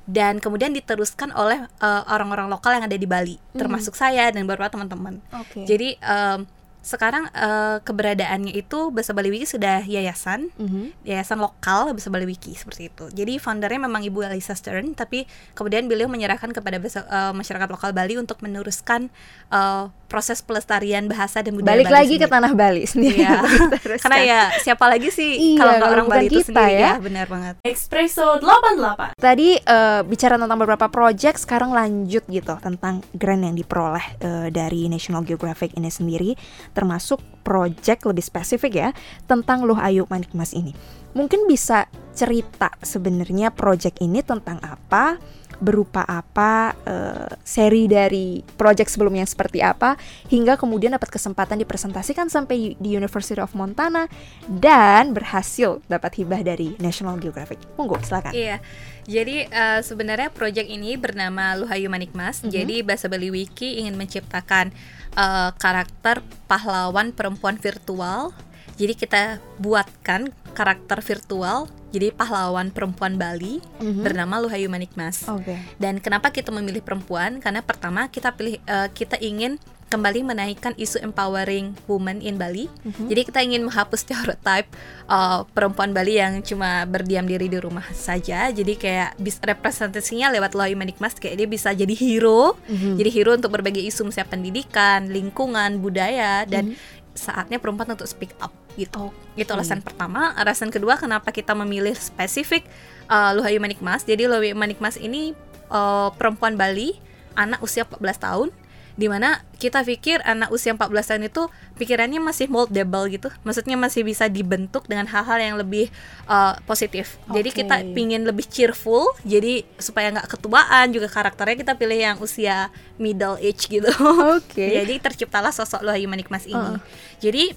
dan 0.06 0.38
kemudian 0.38 0.70
diteruskan 0.70 1.34
oleh 1.34 1.66
eh, 1.66 2.02
orang-orang 2.06 2.46
lokal 2.46 2.78
yang 2.78 2.86
ada 2.86 2.96
di 2.96 3.08
Bali 3.08 3.36
termasuk 3.56 3.98
saya 3.98 4.30
dan 4.30 4.46
beberapa 4.46 4.70
teman-teman 4.70 5.18
Oke. 5.34 5.66
jadi 5.66 5.98
em, 5.98 6.46
sekarang 6.86 7.26
eh, 7.28 7.82
keberadaannya 7.82 8.54
itu 8.54 8.88
Bahasa 8.88 9.10
Bali 9.10 9.28
Wiki 9.28 9.42
sudah 9.44 9.82
yayasan 9.82 10.54
Mhm. 10.54 10.94
yayasan 11.02 11.36
lokal 11.36 11.90
Bahasa 11.90 12.06
Bali 12.06 12.24
Wiki 12.24 12.54
seperti 12.54 12.88
itu. 12.88 13.10
Jadi 13.10 13.36
foundernya 13.36 13.82
memang 13.82 14.00
Ibu 14.00 14.22
Alisa 14.22 14.54
Stern, 14.54 14.94
tapi 14.94 15.26
kemudian 15.52 15.84
beliau 15.84 16.06
menyerahkan 16.06 16.48
kepada 16.48 16.78
bahasa- 16.78 17.02
eh, 17.04 17.32
masyarakat 17.32 17.66
lokal 17.68 17.90
Bali 17.90 18.14
untuk 18.14 18.38
meneruskan 18.38 19.10
eh, 19.48 19.84
proses 20.06 20.38
pelestarian 20.38 21.02
bahasa 21.04 21.38
dan 21.40 21.52
budaya 21.52 21.74
Balik 21.76 21.86
Bali 21.86 21.96
lagi 21.96 22.06
ke 22.12 22.18
sendiri. 22.20 22.30
tanah 22.32 22.52
Bali 22.52 22.82
sendiri. 22.84 23.18
Iya. 23.20 23.36
Karena 24.02 24.16
kan. 24.16 24.22
ya 24.24 24.40
siapa 24.60 24.84
lagi 24.86 25.08
sih 25.08 25.30
Iya, 25.34 25.58
kalau 25.58 25.72
nggak 25.74 25.90
orang 25.92 26.06
Bali 26.06 26.26
itu 26.28 26.38
kita 26.40 26.46
sendiri 26.52 26.72
ya. 26.72 26.86
ya, 26.86 26.92
benar 26.96 27.26
banget. 27.26 27.54
Espresso 27.60 28.38
88. 28.38 29.14
Tadi 29.16 29.48
eh, 29.56 30.00
bicara 30.02 30.34
tentang 30.36 30.54
beberapa 30.56 30.86
project, 30.86 31.36
sekarang 31.38 31.70
lanjut 31.70 32.22
gitu 32.24 32.54
tentang 32.56 33.02
grant 33.12 33.42
yang 33.42 33.54
diperoleh 33.54 34.06
eh, 34.20 34.48
dari 34.48 34.86
National 34.86 35.22
Geographic 35.22 35.74
ini 35.74 35.88
sendiri, 35.88 36.38
termasuk 36.76 37.24
project 37.40 38.04
lebih 38.04 38.20
spesifik 38.20 38.72
ya 38.76 38.88
tentang 39.24 39.64
Luh 39.64 39.80
Ayu 39.80 40.04
Manikmas 40.12 40.52
ini. 40.52 40.76
Mungkin 41.16 41.48
bisa 41.48 41.88
cerita 42.12 42.68
sebenarnya 42.84 43.48
project 43.48 44.04
ini 44.04 44.20
tentang 44.20 44.60
apa, 44.60 45.16
berupa 45.56 46.04
apa, 46.04 46.76
eh, 46.84 47.32
seri 47.40 47.88
dari 47.88 48.44
project 48.44 48.92
sebelumnya 48.92 49.24
seperti 49.24 49.64
apa, 49.64 49.96
hingga 50.28 50.60
kemudian 50.60 50.92
dapat 50.92 51.08
kesempatan 51.08 51.56
dipresentasikan 51.64 52.28
sampai 52.28 52.76
di 52.76 52.88
University 52.92 53.40
of 53.40 53.56
Montana 53.56 54.04
dan 54.44 55.16
berhasil 55.16 55.80
dapat 55.88 56.20
hibah 56.20 56.44
dari 56.44 56.76
National 56.76 57.16
Geographic. 57.16 57.56
Monggo, 57.80 57.96
silakan. 58.04 58.36
Iya. 58.36 58.60
Jadi 59.06 59.48
eh, 59.48 59.80
sebenarnya 59.80 60.28
proyek 60.34 60.68
ini 60.68 60.98
bernama 61.00 61.56
Luhayu 61.56 61.88
Manikmas. 61.88 62.44
Mhm. 62.44 62.50
Jadi 62.52 62.76
Bahasa 62.84 63.06
Bali 63.08 63.32
Wiki 63.32 63.80
ingin 63.80 63.96
menciptakan 63.96 64.74
eh, 65.16 65.50
karakter 65.56 66.20
pahlawan 66.46 67.10
perempuan 67.10 67.56
virtual. 67.56 68.30
Jadi 68.76 68.92
kita 68.92 69.22
buatkan 69.56 70.28
karakter 70.52 71.00
virtual 71.00 71.68
jadi 71.88 72.12
pahlawan 72.12 72.68
perempuan 72.68 73.16
Bali 73.16 73.64
Mhm. 73.80 74.04
bernama 74.04 74.36
Luhayu 74.36 74.68
Manikmas. 74.68 75.24
Oke. 75.24 75.56
Dan 75.80 75.96
kenapa 75.96 76.28
kita 76.28 76.52
memilih 76.52 76.84
perempuan? 76.84 77.40
Karena 77.40 77.64
pertama 77.64 78.12
kita 78.12 78.36
pilih 78.36 78.60
eh, 78.60 78.88
kita 78.92 79.16
ingin 79.16 79.56
kembali 79.86 80.26
menaikkan 80.26 80.74
isu 80.74 80.98
empowering 80.98 81.70
women 81.86 82.18
in 82.18 82.34
Bali. 82.34 82.66
Jadi 83.06 83.20
kita 83.22 83.38
ingin 83.42 83.62
menghapus 83.62 84.02
stereotype 84.06 84.66
uh, 85.06 85.46
perempuan 85.54 85.94
Bali 85.94 86.18
yang 86.18 86.42
cuma 86.42 86.82
berdiam 86.90 87.22
diri 87.22 87.46
di 87.46 87.58
rumah 87.62 87.86
saja. 87.94 88.50
Jadi 88.50 88.74
kayak 88.74 89.14
bis 89.22 89.38
representasinya 89.38 90.34
lewat 90.34 90.58
Lohi 90.58 90.74
Manikmas 90.74 91.14
kayak 91.16 91.38
dia 91.38 91.48
bisa 91.48 91.70
jadi 91.70 91.94
hero, 91.94 92.58
jadi 92.98 93.10
hero 93.10 93.38
untuk 93.38 93.54
berbagi 93.54 93.86
isu 93.86 94.10
misalnya 94.10 94.30
pendidikan, 94.34 95.06
lingkungan, 95.10 95.78
budaya 95.78 96.42
dan 96.44 96.74
saatnya 97.16 97.56
perempuan 97.56 97.94
untuk 97.94 98.10
speak 98.10 98.34
up 98.42 98.52
gitu. 98.76 99.14
Itu 99.38 99.50
alasan 99.56 99.80
pertama. 99.80 100.36
Alasan 100.36 100.68
kedua 100.68 101.00
kenapa 101.00 101.32
kita 101.32 101.56
memilih 101.56 101.94
spesifik 101.96 102.66
uh, 103.08 103.32
Manikmas. 103.38 104.04
Jadi 104.04 104.28
Lohayu 104.28 104.58
Manikmas 104.58 105.00
ini 105.00 105.32
uh, 105.70 106.12
perempuan 106.12 106.58
Bali, 106.58 106.98
anak 107.38 107.62
usia 107.64 107.86
14 107.88 108.02
tahun 108.20 108.48
di 108.96 109.12
mana 109.12 109.44
kita 109.60 109.84
pikir 109.84 110.24
anak 110.24 110.48
usia 110.48 110.72
14 110.72 110.88
tahun 110.88 111.22
itu 111.28 111.42
pikirannya 111.76 112.16
masih 112.16 112.48
moldable 112.48 113.04
gitu 113.12 113.28
maksudnya 113.44 113.76
masih 113.76 114.08
bisa 114.08 114.24
dibentuk 114.32 114.88
dengan 114.88 115.04
hal-hal 115.04 115.36
yang 115.36 115.56
lebih 115.60 115.92
uh, 116.24 116.56
positif 116.64 117.20
jadi 117.28 117.48
Oke. 117.52 117.56
kita 117.60 117.76
pingin 117.92 118.24
lebih 118.24 118.48
cheerful 118.48 119.12
jadi 119.20 119.68
supaya 119.76 120.16
nggak 120.16 120.40
ketuaan 120.40 120.96
juga 120.96 121.12
karakternya 121.12 121.56
kita 121.60 121.72
pilih 121.76 122.00
yang 122.00 122.16
usia 122.24 122.72
middle 122.96 123.36
age 123.36 123.68
gitu 123.68 123.92
Oke. 124.32 124.64
jadi 124.80 124.96
terciptalah 124.96 125.52
sosok 125.52 125.84
Lohayu 125.84 126.08
Manikmas 126.08 126.48
ini 126.48 126.56
Uh-uh. 126.56 126.80
jadi 127.20 127.52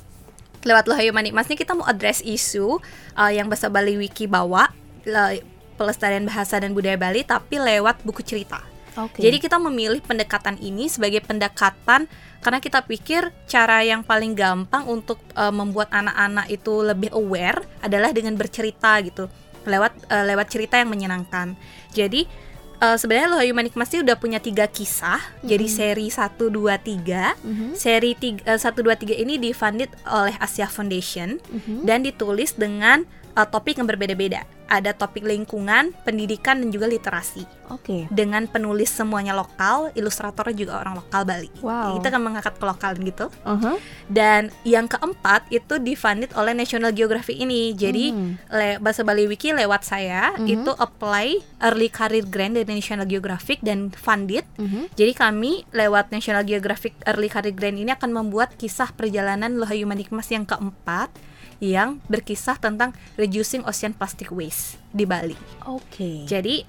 lewat 0.67 0.91
Lohayu 0.91 1.15
Manikmas 1.15 1.47
ini 1.47 1.55
kita 1.55 1.71
mau 1.71 1.87
address 1.87 2.19
isu 2.19 2.83
uh, 3.15 3.31
yang 3.31 3.47
bahasa 3.47 3.71
Bali 3.71 3.95
Wiki 3.95 4.27
bawa 4.27 4.75
le- 5.07 5.43
pelestarian 5.79 6.27
bahasa 6.27 6.59
dan 6.59 6.75
budaya 6.75 6.99
Bali 6.99 7.23
tapi 7.23 7.55
lewat 7.55 8.03
buku 8.03 8.19
cerita 8.27 8.59
Oke. 9.07 9.23
jadi 9.23 9.37
kita 9.39 9.55
memilih 9.55 10.03
pendekatan 10.03 10.59
ini 10.59 10.91
sebagai 10.91 11.23
pendekatan 11.23 12.11
karena 12.39 12.59
kita 12.59 12.83
pikir 12.83 13.31
cara 13.45 13.83
yang 13.83 14.03
paling 14.03 14.35
gampang 14.35 14.87
untuk 14.87 15.19
uh, 15.35 15.51
membuat 15.51 15.91
anak-anak 15.91 16.47
itu 16.47 16.73
lebih 16.83 17.11
aware 17.11 17.63
adalah 17.79 18.11
dengan 18.11 18.35
bercerita 18.35 18.95
gitu 19.03 19.27
lewat 19.67 19.91
uh, 20.07 20.23
lewat 20.23 20.47
cerita 20.47 20.79
yang 20.79 20.87
menyenangkan. 20.87 21.53
Jadi 21.91 22.23
uh, 22.79 22.95
sebenarnya 22.95 23.27
Lohayu 23.35 23.53
Manikmas 23.53 23.91
ini 23.91 24.07
udah 24.07 24.17
punya 24.17 24.39
tiga 24.39 24.65
kisah. 24.65 25.19
Jadi 25.43 25.67
seri 25.67 26.07
1 26.07 26.39
2 26.39 26.79
3. 26.79 27.35
Mhm. 27.43 27.67
Seri 27.75 28.15
tiga, 28.15 28.41
uh, 28.47 28.59
1 28.59 28.71
2 28.81 28.95
3 28.95 29.19
ini 29.19 29.35
difunded 29.37 29.91
oleh 30.07 30.33
Asia 30.39 30.65
Foundation 30.65 31.37
Mhm. 31.51 31.83
dan 31.83 32.01
ditulis 32.01 32.55
dengan 32.55 33.03
uh, 33.35 33.45
topik 33.45 33.77
yang 33.77 33.85
berbeda-beda. 33.85 34.47
Ada 34.69 34.93
topik 34.93 35.25
lingkungan, 35.25 35.97
pendidikan 36.05 36.61
dan 36.61 36.69
juga 36.69 36.85
literasi 36.85 37.41
Oke. 37.67 38.05
dengan 38.07 38.45
penulis 38.45 38.93
semuanya 38.93 39.33
lokal, 39.33 39.89
ilustratornya 39.97 40.53
juga 40.53 40.77
orang 40.77 41.01
lokal 41.01 41.25
Bali. 41.25 41.49
Wow. 41.59 41.97
Kita 41.97 42.13
kan 42.13 42.21
mengangkat 42.21 42.53
ke 42.53 42.65
lokal 42.65 42.91
gitu. 42.95 43.33
Uh-huh. 43.41 43.81
Dan 44.05 44.53
yang 44.61 44.85
keempat 44.85 45.49
itu 45.49 45.81
difunded 45.81 46.29
oleh 46.33 46.53
National 46.53 46.93
Geographic 46.93 47.33
ini. 47.33 47.73
Jadi 47.73 48.13
Hmm. 48.13 48.37
le- 48.47 48.77
bahasa 48.77 49.01
Bali 49.01 49.25
Wiki 49.25 49.51
lewat 49.51 49.81
saya 49.83 50.37
Mhm. 50.37 50.45
itu 50.45 50.71
apply 50.71 51.27
early 51.65 51.89
career 51.89 52.23
grant 52.23 52.53
dari 52.53 52.69
National 52.69 53.09
Geographic 53.09 53.57
dan 53.59 53.89
funded. 53.89 54.45
Mhm. 54.55 54.93
Jadi 54.93 55.13
kami 55.13 55.65
lewat 55.73 56.13
National 56.13 56.45
Geographic 56.45 56.93
Early 57.03 57.27
Career 57.27 57.55
Grant 57.55 57.77
ini 57.77 57.89
akan 57.89 58.13
membuat 58.13 58.53
kisah 58.53 58.93
perjalanan 58.93 59.57
Lohayu 59.57 59.89
Manikmas 59.89 60.29
yang 60.29 60.45
keempat 60.45 61.09
yang 61.59 61.99
berkisah 62.07 62.55
tentang 62.55 62.95
reducing 63.15 63.63
ocean 63.63 63.91
plastic 63.91 64.31
waste 64.31 64.79
di 64.89 65.03
Bali. 65.03 65.35
Oke. 65.67 66.23
Jadi 66.25 66.63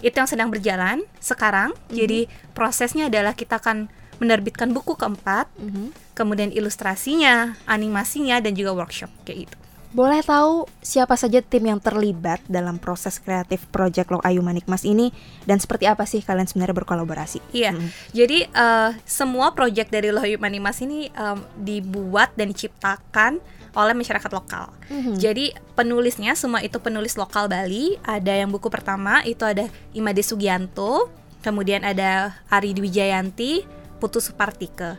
itu 0.00 0.14
yang 0.14 0.30
sedang 0.30 0.48
berjalan 0.48 1.02
sekarang. 1.18 1.74
Jadi 1.88 2.30
prosesnya 2.52 3.10
adalah 3.10 3.34
kita 3.34 3.58
akan 3.58 3.90
menerbitkan 4.16 4.72
buku 4.72 4.96
keempat, 4.96 5.50
Mhm. 5.60 5.92
kemudian 6.16 6.48
ilustrasinya, 6.48 7.58
animasinya 7.68 8.40
dan 8.40 8.56
juga 8.56 8.72
workshop 8.72 9.12
kayak 9.28 9.38
gitu. 9.44 9.56
Boleh 9.92 10.20
tahu 10.20 10.68
siapa 10.84 11.16
saja 11.16 11.40
tim 11.40 11.64
yang 11.64 11.80
terlibat 11.80 12.44
dalam 12.44 12.76
proses 12.76 13.16
kreatif 13.16 13.64
Project 13.72 14.12
Lok 14.12 14.24
Ayu 14.28 14.44
Manikmas 14.44 14.84
ini 14.84 15.08
dan 15.48 15.56
seperti 15.56 15.88
apa 15.88 16.04
sih 16.04 16.20
kalian 16.20 16.44
sebenarnya 16.44 16.76
berkolaborasi? 16.76 17.40
Iya. 17.56 17.72
Mhm. 17.72 17.88
Jadi 18.12 18.38
eh, 18.44 18.90
semua 19.08 19.56
proyek 19.56 19.88
dari 19.88 20.12
Lohayu 20.12 20.36
Manimas 20.36 20.84
ini 20.84 21.08
em, 21.08 21.38
dibuat 21.56 22.36
dan 22.36 22.52
diciptakan 22.52 23.40
oleh 23.76 23.92
masyarakat 23.92 24.32
lokal. 24.32 24.72
Mhm. 24.88 25.20
Jadi 25.20 25.52
penulisnya 25.76 26.32
semua 26.32 26.64
itu 26.64 26.80
penulis 26.80 27.20
lokal 27.20 27.46
Bali. 27.46 28.00
Ada 28.00 28.40
yang 28.40 28.48
buku 28.48 28.72
pertama 28.72 29.20
itu 29.28 29.44
ada 29.44 29.68
Imade 29.92 30.24
Sugianto, 30.24 31.12
kemudian 31.44 31.84
ada 31.84 32.40
Ari 32.48 32.72
Dwi 32.72 32.88
Jayanti, 32.88 33.68
Putu 34.00 34.24
Supartike. 34.24 34.96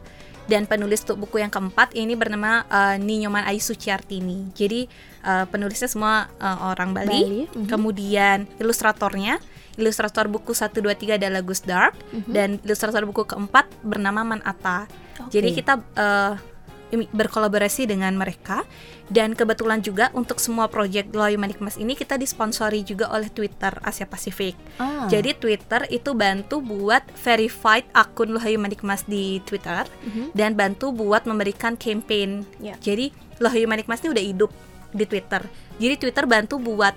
Dan 0.47 0.63
penulis 0.63 1.03
untuk 1.03 1.27
buku 1.27 1.43
yang 1.43 1.51
keempat 1.51 1.91
ini 1.91 2.15
bernama 2.15 2.63
eh, 2.71 2.95
Ninyoman 3.01 3.43
Ayu 3.49 3.59
Suciartini. 3.59 4.53
Jadi 4.55 4.87
eh, 5.25 5.45
penulisnya 5.49 5.91
semua 5.91 6.31
eh, 6.39 6.57
orang 6.71 6.95
Bali. 6.95 7.19
Bali, 7.25 7.41
mhm. 7.51 7.67
Kemudian 7.67 8.47
ilustratornya 8.61 9.41
Ilustrator 9.77 10.25
buku 10.25 10.57
1 10.57 10.73
2 10.73 10.89
3 10.89 11.21
adalah 11.21 11.45
Gus 11.45 11.61
Dark 11.61 11.93
dan 12.25 12.57
ilustrator 12.65 13.05
buku 13.05 13.29
keempat 13.29 13.69
bernama 13.85 14.25
Man 14.25 14.41
Atta. 14.41 14.89
Oke. 15.21 15.37
Jadi 15.37 15.53
kita 15.53 15.77
ini 15.77 16.56
berkolaborasi 16.89 17.83
dengan 17.85 18.15
mereka 18.15 18.63
dan 19.07 19.31
kebetulan 19.31 19.79
juga 19.79 20.07
untuk 20.11 20.37
semua 20.37 20.67
proyek 20.67 21.11
Loy 21.11 21.35
Manikmas 21.35 21.75
ini 21.75 21.95
kita 21.95 22.15
disponsori 22.15 22.83
juga 22.83 23.07
oleh 23.07 23.27
Twitter 23.27 23.75
Asia 23.81 24.03
Pasifik. 24.03 24.55
Ah. 24.77 25.07
Jadi 25.07 25.31
Twitter 25.33 25.87
itu 25.87 26.11
bantu 26.11 26.59
buat 26.59 27.03
verified 27.17 27.87
akun 27.91 28.31
Lohayu 28.31 28.55
Manikmas 28.57 29.03
di 29.03 29.39
Twitter 29.43 29.83
Mhm. 30.03 30.31
dan 30.31 30.53
bantu 30.53 30.91
buat 30.91 31.23
memberikan 31.23 31.75
campaign. 31.75 32.43
Ya. 32.57 32.75
Jadi 32.77 33.11
Lohayu 33.37 33.67
Manikmas 33.67 33.99
ini 34.01 34.11
udah 34.11 34.25
hidup 34.25 34.51
di 34.91 35.03
Twitter. 35.03 35.43
Jadi 35.77 35.95
Twitter 35.97 36.23
bantu 36.23 36.57
buat 36.57 36.95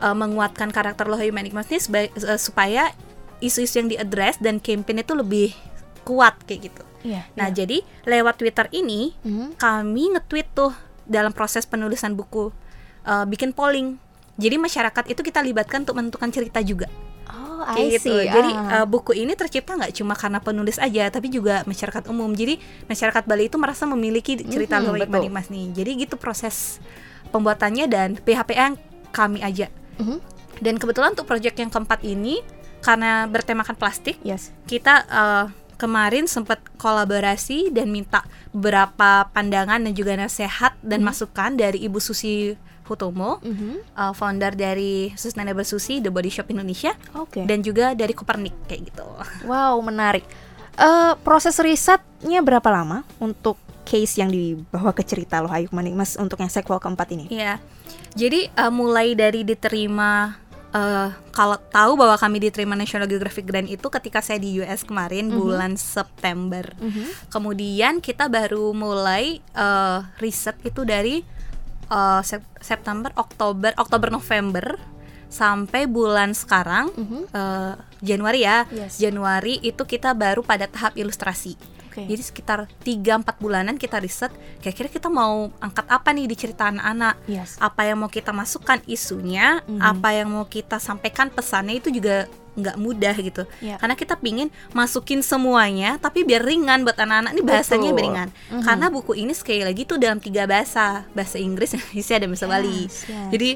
uh, 0.00 0.16
menguatkan 0.16 0.68
karakter 0.68 1.04
Lohayu 1.04 1.32
Manikmas 1.32 1.68
ini 1.68 1.80
seba- 1.80 2.12
uh, 2.24 2.40
supaya 2.40 2.92
isu-isu 3.40 3.80
yang 3.80 3.88
diadres 3.88 4.36
dan 4.36 4.60
campaign 4.60 5.00
itu 5.00 5.12
lebih 5.12 5.48
kuat 6.02 6.34
kayak 6.44 6.60
gitu. 6.72 6.82
Iya. 7.00 7.24
Nah, 7.36 7.48
iya. 7.48 7.64
jadi 7.64 7.80
lewat 8.04 8.40
Twitter 8.40 8.66
ini 8.72 9.16
Mhm. 9.24 9.56
kami 9.56 10.16
nge-tweet 10.16 10.48
tuh 10.52 10.72
dalam 11.08 11.32
proses 11.32 11.64
penulisan 11.64 12.12
buku 12.12 12.52
uh, 13.04 13.24
bikin 13.24 13.50
polling. 13.50 13.96
Jadi 14.40 14.56
masyarakat 14.56 15.04
itu 15.08 15.20
kita 15.20 15.40
libatkan 15.40 15.84
untuk 15.84 15.96
menentukan 15.96 16.30
cerita 16.32 16.60
juga 16.64 16.88
Oh, 17.30 17.62
kayak 17.62 17.86
I 17.86 17.92
gitu. 18.00 18.08
see. 18.08 18.24
Jadi 18.24 18.50
uh, 18.50 18.86
buku 18.88 19.12
ini 19.12 19.36
tercipta 19.36 19.76
nggak 19.76 19.92
cuma 19.92 20.16
karena 20.16 20.40
penulis 20.40 20.80
aja, 20.80 21.12
tapi 21.12 21.28
juga 21.28 21.60
masyarakat 21.64 22.08
umum. 22.08 22.32
Jadi 22.32 22.56
masyarakat 22.88 23.22
Bali 23.28 23.52
itu 23.52 23.56
merasa 23.60 23.84
memiliki 23.84 24.40
cerita 24.40 24.80
mm 24.80 24.96
betul. 24.96 25.28
Mas 25.28 25.52
nih. 25.52 25.70
Jadi 25.76 25.90
gitu 26.08 26.16
proses 26.16 26.80
pembuatannya 27.30 27.84
dan 27.86 28.08
PHPA 28.16 28.72
yang 28.72 28.76
kami 29.12 29.44
aja. 29.44 29.68
Mhm. 30.00 30.18
Dan 30.60 30.76
kebetulan 30.76 31.12
untuk 31.12 31.28
proyek 31.28 31.56
yang 31.56 31.68
keempat 31.68 32.00
ini 32.04 32.40
karena 32.80 33.28
bertemakan 33.28 33.76
plastik, 33.76 34.16
Yes. 34.24 34.52
kita 34.64 35.04
uh, 35.08 35.44
kemarin 35.80 36.28
sempat 36.28 36.60
kolaborasi 36.76 37.72
dan 37.72 37.88
minta 37.88 38.20
beberapa 38.52 39.24
pandangan 39.32 39.80
dan 39.80 39.96
juga 39.96 40.12
nasihat 40.12 40.76
dan 40.84 41.00
masukan 41.00 41.56
dari 41.56 41.80
Ibu 41.80 41.96
Susi 41.96 42.52
Hutomo, 42.84 43.38
Mhm. 43.40 43.96
uh, 43.96 44.12
founder 44.12 44.52
dari 44.52 45.14
Sustainable 45.14 45.64
Susi, 45.64 46.02
The 46.02 46.10
Body 46.10 46.28
Shop 46.28 46.50
Indonesia, 46.50 46.92
Oke. 47.14 47.46
dan 47.46 47.62
juga 47.62 47.94
dari 47.94 48.12
Kopernik 48.12 48.68
kayak 48.68 48.92
gitu. 48.92 49.06
Wow, 49.46 49.78
menarik. 49.80 50.26
Eh, 50.74 51.12
proses 51.22 51.60
risetnya 51.60 52.40
berapa 52.40 52.64
lama 52.66 53.04
untuk 53.20 53.60
case 53.84 54.16
yang 54.16 54.32
dibawa 54.32 54.90
ke 54.90 55.04
cerita 55.04 55.42
loh 55.42 55.50
Ayu 55.50 55.68
Manikmas 55.70 56.16
untuk 56.16 56.40
yang 56.40 56.48
sequel 56.48 56.80
keempat 56.80 57.10
ini? 57.12 57.26
Iya. 57.28 57.60
Jadi 58.16 58.50
uh, 58.54 58.72
mulai 58.72 59.14
dari 59.14 59.46
diterima 59.46 60.34
uh, 60.70 61.08
kalau 61.30 61.56
tahu 61.68 61.94
bahwa 61.94 62.14
kami 62.14 62.40
diterima 62.40 62.74
National 62.74 63.06
Geographic 63.06 63.44
Grant 63.44 63.66
itu 63.66 63.86
ketika 63.90 64.18
saya 64.18 64.36
di 64.36 64.58
US 64.58 64.82
kemarin 64.82 65.28
bulan 65.28 65.74
September. 65.74 66.64
Mhm. 66.76 67.28
Kemudian 67.28 67.98
kita 67.98 68.26
baru 68.26 68.70
mulai 68.70 69.38
uh, 69.52 70.06
riset 70.16 70.56
itu 70.62 70.82
dari 70.82 71.22
uh, 71.86 72.20
Sep- 72.20 72.46
September, 72.58 73.10
Oktober, 73.14 73.74
Oktober 73.76 74.10
November 74.10 74.78
sampai 75.30 75.86
bulan 75.86 76.34
sekarang 76.34 76.90
Mhm. 76.90 77.20
uh, 77.30 77.74
Januari 78.00 78.42
ya. 78.42 78.66
Yes. 78.68 78.98
Januari 78.98 79.60
itu 79.60 79.82
kita 79.84 80.10
baru 80.10 80.42
pada 80.42 80.66
tahap 80.66 80.98
ilustrasi. 80.98 81.54
Oke. 81.90 82.06
Jadi 82.06 82.22
sekitar 82.22 82.70
3-4 82.78 83.02
bulanan 83.36 83.74
kita 83.74 83.98
riset 83.98 84.30
Kira-kira 84.58 84.86
kita 84.86 85.10
mau 85.10 85.50
angkat 85.58 85.82
apa 85.84 86.08
nih 86.10 86.24
di 86.24 86.36
cerita 86.36 86.70
anak-anak 86.70 87.18
Yes. 87.26 87.58
Apa 87.58 87.82
yang 87.84 87.98
mau 87.98 88.08
kita 88.08 88.30
masukkan 88.30 88.78
isunya 88.86 89.58
Mhm. 89.66 89.82
Apa 89.82 90.08
yang 90.12 90.30
mau 90.30 90.46
kita 90.46 90.78
sampaikan 90.78 91.26
pesannya 91.28 91.76
itu 91.76 91.90
juga 91.90 92.30
nggak 92.52 92.76
mudah 92.76 93.14
gitu 93.16 93.42
Ya. 93.58 93.74
Karena 93.76 93.94
kita 93.94 94.14
pingin 94.14 94.48
masukin 94.70 95.18
semuanya 95.20 95.98
Tapi 95.98 96.22
biar 96.22 96.40
ringan 96.40 96.82
buat 96.82 96.94
anak-anak 96.94 97.30
Ini 97.32 97.42
bahasanya 97.42 97.82
Betul. 97.84 97.96
biar 97.96 98.06
ringan 98.06 98.28
Mhm. 98.48 98.62
Karena 98.62 98.86
buku 98.88 99.12
ini 99.16 99.32
sekali 99.32 99.60
lagi 99.60 99.82
tuh 99.82 99.96
dalam 99.96 100.18
tiga 100.18 100.44
bahasa 100.44 101.10
Bahasa 101.10 101.36
Inggris, 101.36 101.74
Indonesia, 101.76 102.16
dan 102.16 102.28
bahasa 102.28 102.46
Bali 102.46 102.86
Yes, 102.86 103.02
yes. 103.04 103.30
Jadi 103.30 103.50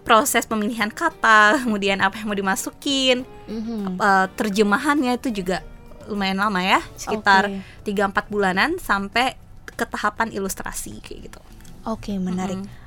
proses 0.00 0.44
pemilihan 0.44 0.88
kata 0.88 1.60
Kemudian 1.60 1.98
apa 1.98 2.16
yang 2.16 2.26
mau 2.26 2.36
dimasukin 2.36 3.26
Mhm. 3.46 3.98
eh, 3.98 4.26
terjemahannya 4.32 5.16
itu 5.16 5.30
juga 5.32 5.62
lumayan 6.10 6.42
lama 6.42 6.60
ya, 6.60 6.82
sekitar 6.98 7.48
tiga 7.86 8.10
empat 8.10 8.26
bulanan 8.26 8.76
sampai 8.82 9.38
ke 9.64 9.86
tahapan 9.86 10.34
ilustrasi 10.34 10.98
kayak 11.00 11.30
gitu. 11.30 11.40
Oke, 11.86 12.18
menarik. 12.18 12.60
Mm 12.60 12.66
-hmm. 12.66 12.78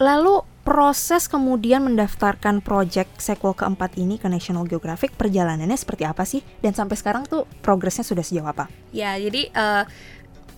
Lalu 0.00 0.44
proses 0.64 1.26
kemudian 1.26 1.82
mendaftarkan 1.82 2.62
project 2.62 3.18
sequel 3.18 3.58
keempat 3.58 3.98
ini 3.98 4.22
ke 4.22 4.30
National 4.30 4.68
Geographic 4.68 5.12
perjalanannya 5.18 5.74
seperti 5.74 6.06
apa 6.06 6.22
sih? 6.22 6.44
Dan 6.62 6.76
sampai 6.76 6.94
sekarang 6.94 7.26
tuh 7.26 7.48
progresnya 7.60 8.06
sudah 8.06 8.22
sejauh 8.22 8.46
apa? 8.46 8.70
Ya, 8.94 9.18
jadi 9.18 9.50
uh, 9.50 9.84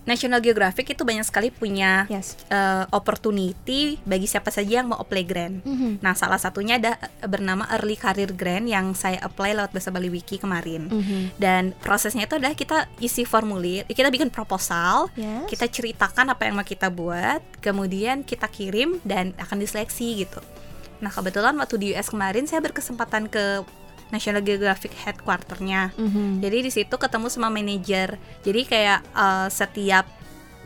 National 0.03 0.43
Geographic 0.43 0.91
itu 0.91 1.07
banyak 1.07 1.23
sekali 1.23 1.47
punya 1.47 2.03
yes. 2.11 2.35
uh, 2.51 2.83
opportunity 2.91 3.95
bagi 4.03 4.27
siapa 4.27 4.51
saja 4.51 4.83
yang 4.83 4.91
mau 4.91 4.99
apply 4.99 5.23
grant. 5.23 5.57
Mm 5.63 5.75
-hmm. 5.75 5.91
Nah, 6.03 6.11
salah 6.11 6.35
satunya 6.35 6.75
ada 6.75 6.99
eh, 6.99 7.27
bernama 7.27 7.63
Early 7.71 7.95
Career 7.95 8.35
Grant 8.35 8.67
yang 8.67 8.91
saya 8.91 9.23
apply 9.23 9.55
lewat 9.55 9.71
Bahasa 9.71 9.95
Bali 9.95 10.11
Wiki 10.11 10.35
kemarin. 10.43 10.91
Mm 10.91 11.03
-hmm. 11.03 11.21
Dan 11.39 11.63
prosesnya 11.79 12.27
itu 12.27 12.35
adalah 12.35 12.51
kita 12.51 12.91
isi 12.99 13.23
formulir, 13.23 13.87
kita 13.87 14.11
bikin 14.11 14.27
proposal, 14.27 15.07
yes. 15.15 15.47
kita 15.47 15.71
ceritakan 15.71 16.35
apa 16.35 16.51
yang 16.51 16.59
mau 16.59 16.67
kita 16.67 16.91
buat, 16.91 17.39
kemudian 17.63 18.27
kita 18.27 18.51
kirim 18.51 18.99
dan 19.07 19.31
akan 19.39 19.63
diseleksi 19.63 20.27
gitu. 20.27 20.43
Nah, 20.99 21.11
kebetulan 21.11 21.55
waktu 21.59 21.75
di 21.79 21.87
US 21.95 22.11
kemarin 22.11 22.47
saya 22.47 22.63
berkesempatan 22.63 23.31
ke 23.31 23.63
National 24.09 24.41
Geographic 24.41 24.91
headquarternya. 24.97 25.93
Mm-hmm. 25.95 26.29
Jadi 26.43 26.57
di 26.59 26.71
situ 26.73 26.95
ketemu 26.97 27.27
sama 27.29 27.53
manajer. 27.53 28.19
Jadi 28.43 28.61
kayak 28.67 28.99
uh, 29.13 29.47
setiap 29.47 30.09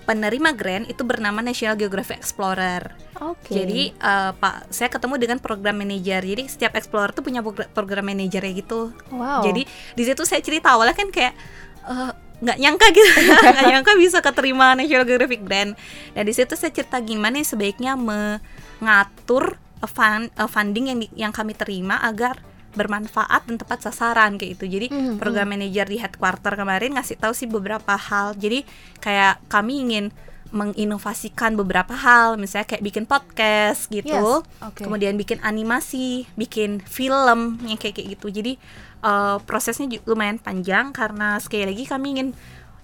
penerima 0.07 0.55
grant 0.55 0.87
itu 0.87 1.03
bernama 1.03 1.43
National 1.43 1.75
Geographic 1.75 2.23
Explorer. 2.23 2.95
Oke. 3.19 3.51
Okay. 3.51 3.53
Jadi 3.59 3.81
uh, 3.99 4.31
Pak, 4.39 4.71
saya 4.71 4.87
ketemu 4.87 5.19
dengan 5.19 5.37
program 5.43 5.75
manager. 5.83 6.23
Jadi 6.23 6.47
setiap 6.47 6.79
explorer 6.79 7.11
tuh 7.11 7.27
punya 7.27 7.43
program 7.75 8.07
manajernya 8.07 8.53
gitu. 8.55 8.95
Wow. 9.11 9.43
Jadi 9.43 9.67
di 9.67 10.03
situ 10.07 10.23
saya 10.23 10.39
cerita 10.39 10.71
awalnya 10.79 10.95
kan 10.95 11.11
kayak 11.11 11.35
uh, 11.83 12.15
nggak 12.37 12.57
nyangka 12.61 12.87
gitu 12.93 13.09
nggak 13.49 13.65
nyangka 13.73 13.91
bisa 13.97 14.21
keterima 14.21 14.77
National 14.77 15.09
Geographic 15.09 15.41
Grant 15.41 15.73
dan 16.13 16.23
di 16.23 16.33
situ 16.37 16.53
saya 16.53 16.69
cerita 16.69 17.01
gimana 17.01 17.41
sebaiknya 17.41 17.97
mengatur 17.97 19.57
fund, 19.89 20.29
funding 20.37 20.85
yang 20.93 20.99
yang 21.17 21.33
kami 21.33 21.57
terima 21.57 21.97
agar 22.05 22.37
bermanfaat 22.77 23.49
dan 23.49 23.57
tepat 23.57 23.89
sasaran 23.89 24.37
kayak 24.37 24.61
itu. 24.61 24.65
Jadi 24.69 24.87
mm-hmm. 24.93 25.17
program 25.17 25.49
manager 25.49 25.89
di 25.89 25.97
headquarter 25.97 26.53
kemarin 26.53 26.93
ngasih 26.93 27.17
tahu 27.17 27.33
sih 27.33 27.49
beberapa 27.49 27.97
hal. 27.97 28.37
Jadi 28.37 28.61
kayak 29.01 29.41
kami 29.49 29.81
ingin 29.83 30.13
menginovasikan 30.47 31.59
beberapa 31.59 31.91
hal, 31.91 32.39
misalnya 32.39 32.71
kayak 32.71 32.83
bikin 32.83 33.03
podcast 33.03 33.91
gitu, 33.91 34.07
yes. 34.07 34.63
okay. 34.63 34.87
kemudian 34.87 35.19
bikin 35.19 35.43
animasi, 35.43 36.23
bikin 36.39 36.79
film 36.87 37.59
yang 37.67 37.75
kayak 37.75 37.99
kayak 37.99 38.15
gitu. 38.15 38.31
Jadi 38.31 38.55
uh, 39.03 39.43
prosesnya 39.43 39.99
lumayan 40.07 40.39
panjang 40.39 40.95
karena 40.95 41.35
sekali 41.43 41.67
lagi 41.67 41.83
kami 41.83 42.07
ingin 42.15 42.29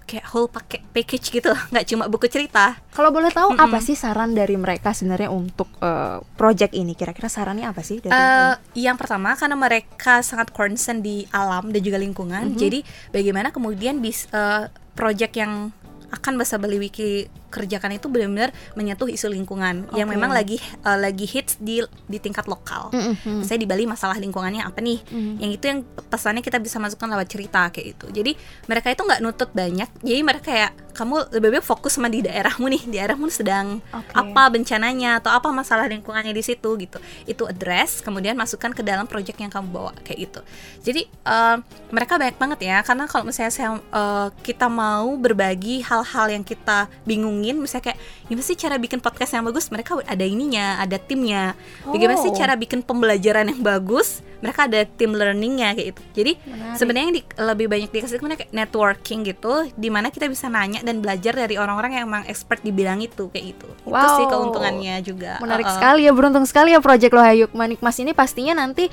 kayak 0.04 0.24
whole 0.30 0.48
pakai 0.48 0.80
package 0.92 1.32
gitu 1.34 1.50
nggak 1.72 1.86
cuma 1.88 2.04
buku 2.06 2.28
cerita 2.28 2.78
kalau 2.92 3.10
boleh 3.10 3.32
tahu 3.32 3.52
mm 3.52 3.58
-mm. 3.58 3.64
apa 3.66 3.78
sih 3.80 3.96
saran 3.96 4.36
dari 4.36 4.54
mereka 4.54 4.92
sebenarnya 4.92 5.32
untuk 5.32 5.68
uh, 5.80 6.20
project 6.36 6.76
ini 6.76 6.92
kira-kira 6.94 7.28
sarannya 7.28 7.66
apa 7.68 7.80
sih 7.80 7.98
dari 8.04 8.12
uh, 8.12 8.54
yang 8.76 8.96
pertama 9.00 9.34
karena 9.34 9.56
mereka 9.56 10.20
sangat 10.20 10.52
concern 10.52 11.00
di 11.00 11.24
alam 11.32 11.72
dan 11.72 11.80
juga 11.80 11.98
lingkungan 11.98 12.48
mm 12.48 12.50
-hmm. 12.54 12.60
jadi 12.60 12.78
bagaimana 13.10 13.48
kemudian 13.50 13.98
bis 13.98 14.28
uh, 14.30 14.68
project 14.94 15.34
yang 15.34 15.74
akan 16.14 16.38
bahasa 16.38 16.56
Bali 16.62 16.78
Wiki 16.78 17.26
kerjakan 17.54 17.94
itu 17.94 18.10
benar-benar 18.10 18.50
menyentuh 18.74 19.06
isu 19.06 19.30
lingkungan 19.30 19.86
okay. 19.86 20.02
yang 20.02 20.10
memang 20.10 20.34
lagi 20.34 20.58
uh, 20.82 20.98
lagi 20.98 21.22
hits 21.30 21.62
di 21.62 21.78
di 22.10 22.18
tingkat 22.18 22.50
lokal. 22.50 22.90
Mm 22.90 23.14
-hmm. 23.14 23.38
Saya 23.46 23.62
di 23.62 23.70
Bali 23.70 23.86
masalah 23.86 24.18
lingkungannya 24.18 24.66
apa 24.66 24.82
nih? 24.82 24.98
Mm 25.06 25.14
-hmm. 25.14 25.34
Yang 25.38 25.50
itu 25.54 25.64
yang 25.70 25.78
pesannya 26.10 26.42
kita 26.42 26.58
bisa 26.58 26.82
masukkan 26.82 27.06
lewat 27.14 27.30
cerita 27.30 27.70
kayak 27.70 27.86
itu. 27.94 28.06
Jadi 28.10 28.32
mereka 28.66 28.90
itu 28.90 29.02
nggak 29.06 29.20
nutut 29.22 29.50
banyak. 29.54 29.86
Jadi 30.02 30.20
mereka 30.26 30.42
kayak 30.50 30.72
kamu 30.94 31.26
lebih 31.34 31.58
baik 31.58 31.66
fokus 31.66 31.98
sama 31.98 32.10
di 32.10 32.26
daerahmu 32.26 32.66
nih. 32.66 32.82
Di 32.90 32.96
daerahmu 32.98 33.30
sedang 33.30 33.78
okay. 33.94 34.18
apa 34.18 34.42
bencananya 34.50 35.22
atau 35.22 35.30
apa 35.30 35.54
masalah 35.54 35.86
lingkungannya 35.86 36.34
di 36.34 36.42
situ 36.42 36.74
gitu. 36.82 36.98
Itu 37.28 37.46
address 37.46 38.02
kemudian 38.02 38.34
masukkan 38.34 38.74
ke 38.74 38.82
dalam 38.82 39.06
project 39.06 39.38
yang 39.38 39.52
kamu 39.52 39.70
bawa 39.70 39.92
kayak 40.02 40.26
gitu. 40.26 40.40
Jadi 40.82 41.06
uh, 41.26 41.62
mereka 41.94 42.18
banyak 42.18 42.36
banget 42.36 42.58
ya 42.66 42.82
karena 42.82 43.04
kalau 43.06 43.28
misalnya 43.28 43.52
saya 43.52 43.70
uh, 43.78 44.28
kita 44.42 44.66
mau 44.66 45.14
berbagi 45.14 45.84
hal-hal 45.84 46.32
yang 46.32 46.42
kita 46.42 46.88
bingung 47.04 47.43
ngomongin 47.44 47.60
misalnya 47.60 47.92
kayak 47.92 47.98
gimana 48.24 48.46
sih 48.48 48.56
cara 48.56 48.76
bikin 48.80 48.98
podcast 49.04 49.30
yang 49.36 49.44
bagus? 49.44 49.68
Mereka 49.68 50.00
ada 50.08 50.24
ininya 50.24 50.80
ada 50.80 50.96
timnya. 50.96 51.52
Bagaimana 51.84 52.16
oh. 52.16 52.24
sih 52.24 52.32
cara 52.32 52.56
bikin 52.56 52.80
pembelajaran 52.80 53.52
yang 53.52 53.60
bagus? 53.60 54.24
Mereka 54.40 54.68
ada 54.68 54.80
tim 54.88 55.12
learningnya 55.12 55.76
kayak 55.76 55.88
itu 55.96 56.02
jadi 56.12 56.32
sebenarnya 56.76 57.04
yang 57.08 57.16
di, 57.16 57.22
lebih 57.36 57.66
banyak 57.68 57.90
dikasih 57.92 58.20
kayak 58.20 58.52
networking 58.52 59.24
gitu 59.24 59.68
di 59.72 59.88
mana 59.88 60.12
kita 60.12 60.28
bisa 60.28 60.52
nanya 60.52 60.84
dan 60.84 61.00
belajar 61.00 61.32
dari 61.32 61.56
orang-orang 61.56 61.96
yang 61.96 62.04
emang 62.08 62.24
expert 62.28 62.60
di 62.60 62.68
bidang 62.68 63.00
itu 63.00 63.32
kayak 63.32 63.56
itu 63.56 63.68
wow. 63.88 63.96
itu 64.00 64.08
sih 64.20 64.26
keuntungannya 64.28 64.96
juga. 65.00 65.40
Menarik 65.40 65.64
uh 65.64 65.70
-uh. 65.72 65.76
sekali 65.76 66.00
ya 66.04 66.12
beruntung 66.12 66.44
sekali 66.44 66.76
ya 66.76 66.80
project 66.80 67.12
lo 67.12 67.22
Hayuk. 67.24 67.50
Manik 67.56 67.80
Mas 67.80 67.96
ini 68.00 68.12
pastinya 68.12 68.52
nanti 68.56 68.92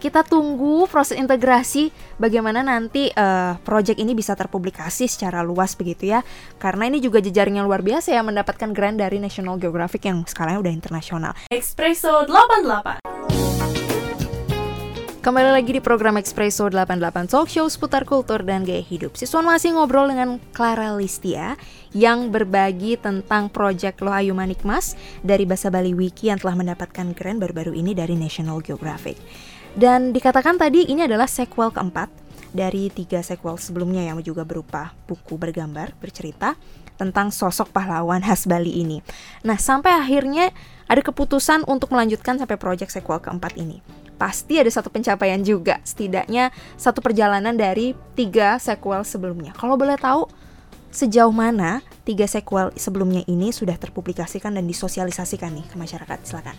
kita 0.00 0.24
tunggu 0.24 0.88
proses 0.88 1.20
integrasi 1.20 1.92
bagaimana 2.16 2.64
nanti 2.64 3.12
uh, 3.12 3.60
project 3.60 4.00
ini 4.00 4.16
bisa 4.16 4.32
terpublikasi 4.32 5.04
secara 5.04 5.44
luas 5.44 5.76
begitu 5.76 6.08
ya. 6.16 6.24
Karena 6.56 6.88
ini 6.88 7.04
juga 7.04 7.20
jejaring 7.20 7.60
yang 7.60 7.68
luar 7.68 7.84
biasa 7.84 8.16
ya 8.16 8.24
mendapatkan 8.24 8.72
grant 8.72 8.96
dari 8.96 9.20
National 9.20 9.60
Geographic 9.60 10.08
yang 10.08 10.24
sekarang 10.24 10.64
udah 10.64 10.72
internasional. 10.72 11.36
Espresso 11.52 12.24
88 12.24 13.04
Kembali 15.20 15.52
lagi 15.52 15.76
di 15.76 15.84
program 15.84 16.16
Espresso 16.16 16.72
88 16.72 17.28
Talk 17.28 17.52
Show 17.52 17.68
seputar 17.68 18.08
kultur 18.08 18.40
dan 18.40 18.64
gaya 18.64 18.80
hidup. 18.80 19.20
Siswan 19.20 19.44
masih 19.44 19.76
ngobrol 19.76 20.08
dengan 20.08 20.40
Clara 20.56 20.96
Listia 20.96 21.60
yang 21.90 22.30
berbagi 22.30 22.94
tentang 22.98 23.50
proyek 23.50 23.98
Lo 24.02 24.14
Ayu 24.14 24.34
Manikmas 24.34 24.94
dari 25.26 25.42
Bahasa 25.46 25.68
Bali 25.72 25.90
Wiki 25.90 26.30
yang 26.30 26.38
telah 26.38 26.54
mendapatkan 26.54 27.14
grant 27.14 27.42
baru-baru 27.42 27.74
ini 27.74 27.94
dari 27.94 28.14
National 28.14 28.62
Geographic. 28.62 29.18
Dan 29.74 30.10
dikatakan 30.10 30.58
tadi 30.58 30.90
ini 30.90 31.06
adalah 31.06 31.30
sequel 31.30 31.70
keempat 31.70 32.10
dari 32.50 32.90
tiga 32.90 33.22
sequel 33.22 33.54
sebelumnya 33.58 34.02
yang 34.02 34.18
juga 34.22 34.42
berupa 34.42 34.90
buku 35.06 35.38
bergambar 35.38 35.94
bercerita 36.02 36.58
tentang 36.98 37.30
sosok 37.32 37.70
pahlawan 37.72 38.20
khas 38.20 38.44
Bali 38.44 38.82
ini. 38.82 39.00
Nah, 39.46 39.56
sampai 39.56 39.94
akhirnya 39.94 40.50
ada 40.90 41.00
keputusan 41.00 41.64
untuk 41.70 41.94
melanjutkan 41.94 42.36
sampai 42.36 42.58
proyek 42.58 42.90
sequel 42.90 43.22
keempat 43.22 43.56
ini. 43.56 43.80
Pasti 44.20 44.60
ada 44.60 44.68
satu 44.68 44.92
pencapaian 44.92 45.40
juga, 45.40 45.80
setidaknya 45.80 46.52
satu 46.76 47.00
perjalanan 47.00 47.56
dari 47.56 47.96
tiga 48.12 48.60
sequel 48.60 49.00
sebelumnya. 49.00 49.56
Kalau 49.56 49.80
boleh 49.80 49.96
tahu, 49.96 50.28
sejauh 50.90 51.32
mana 51.32 51.82
tiga 52.02 52.26
sequel 52.26 52.74
sebelumnya 52.74 53.22
ini 53.26 53.54
sudah 53.54 53.78
terpublikasikan 53.78 54.54
dan 54.54 54.66
disosialisasikan 54.66 55.54
nih 55.54 55.66
ke 55.66 55.76
masyarakat? 55.78 56.18
Silakan. 56.26 56.56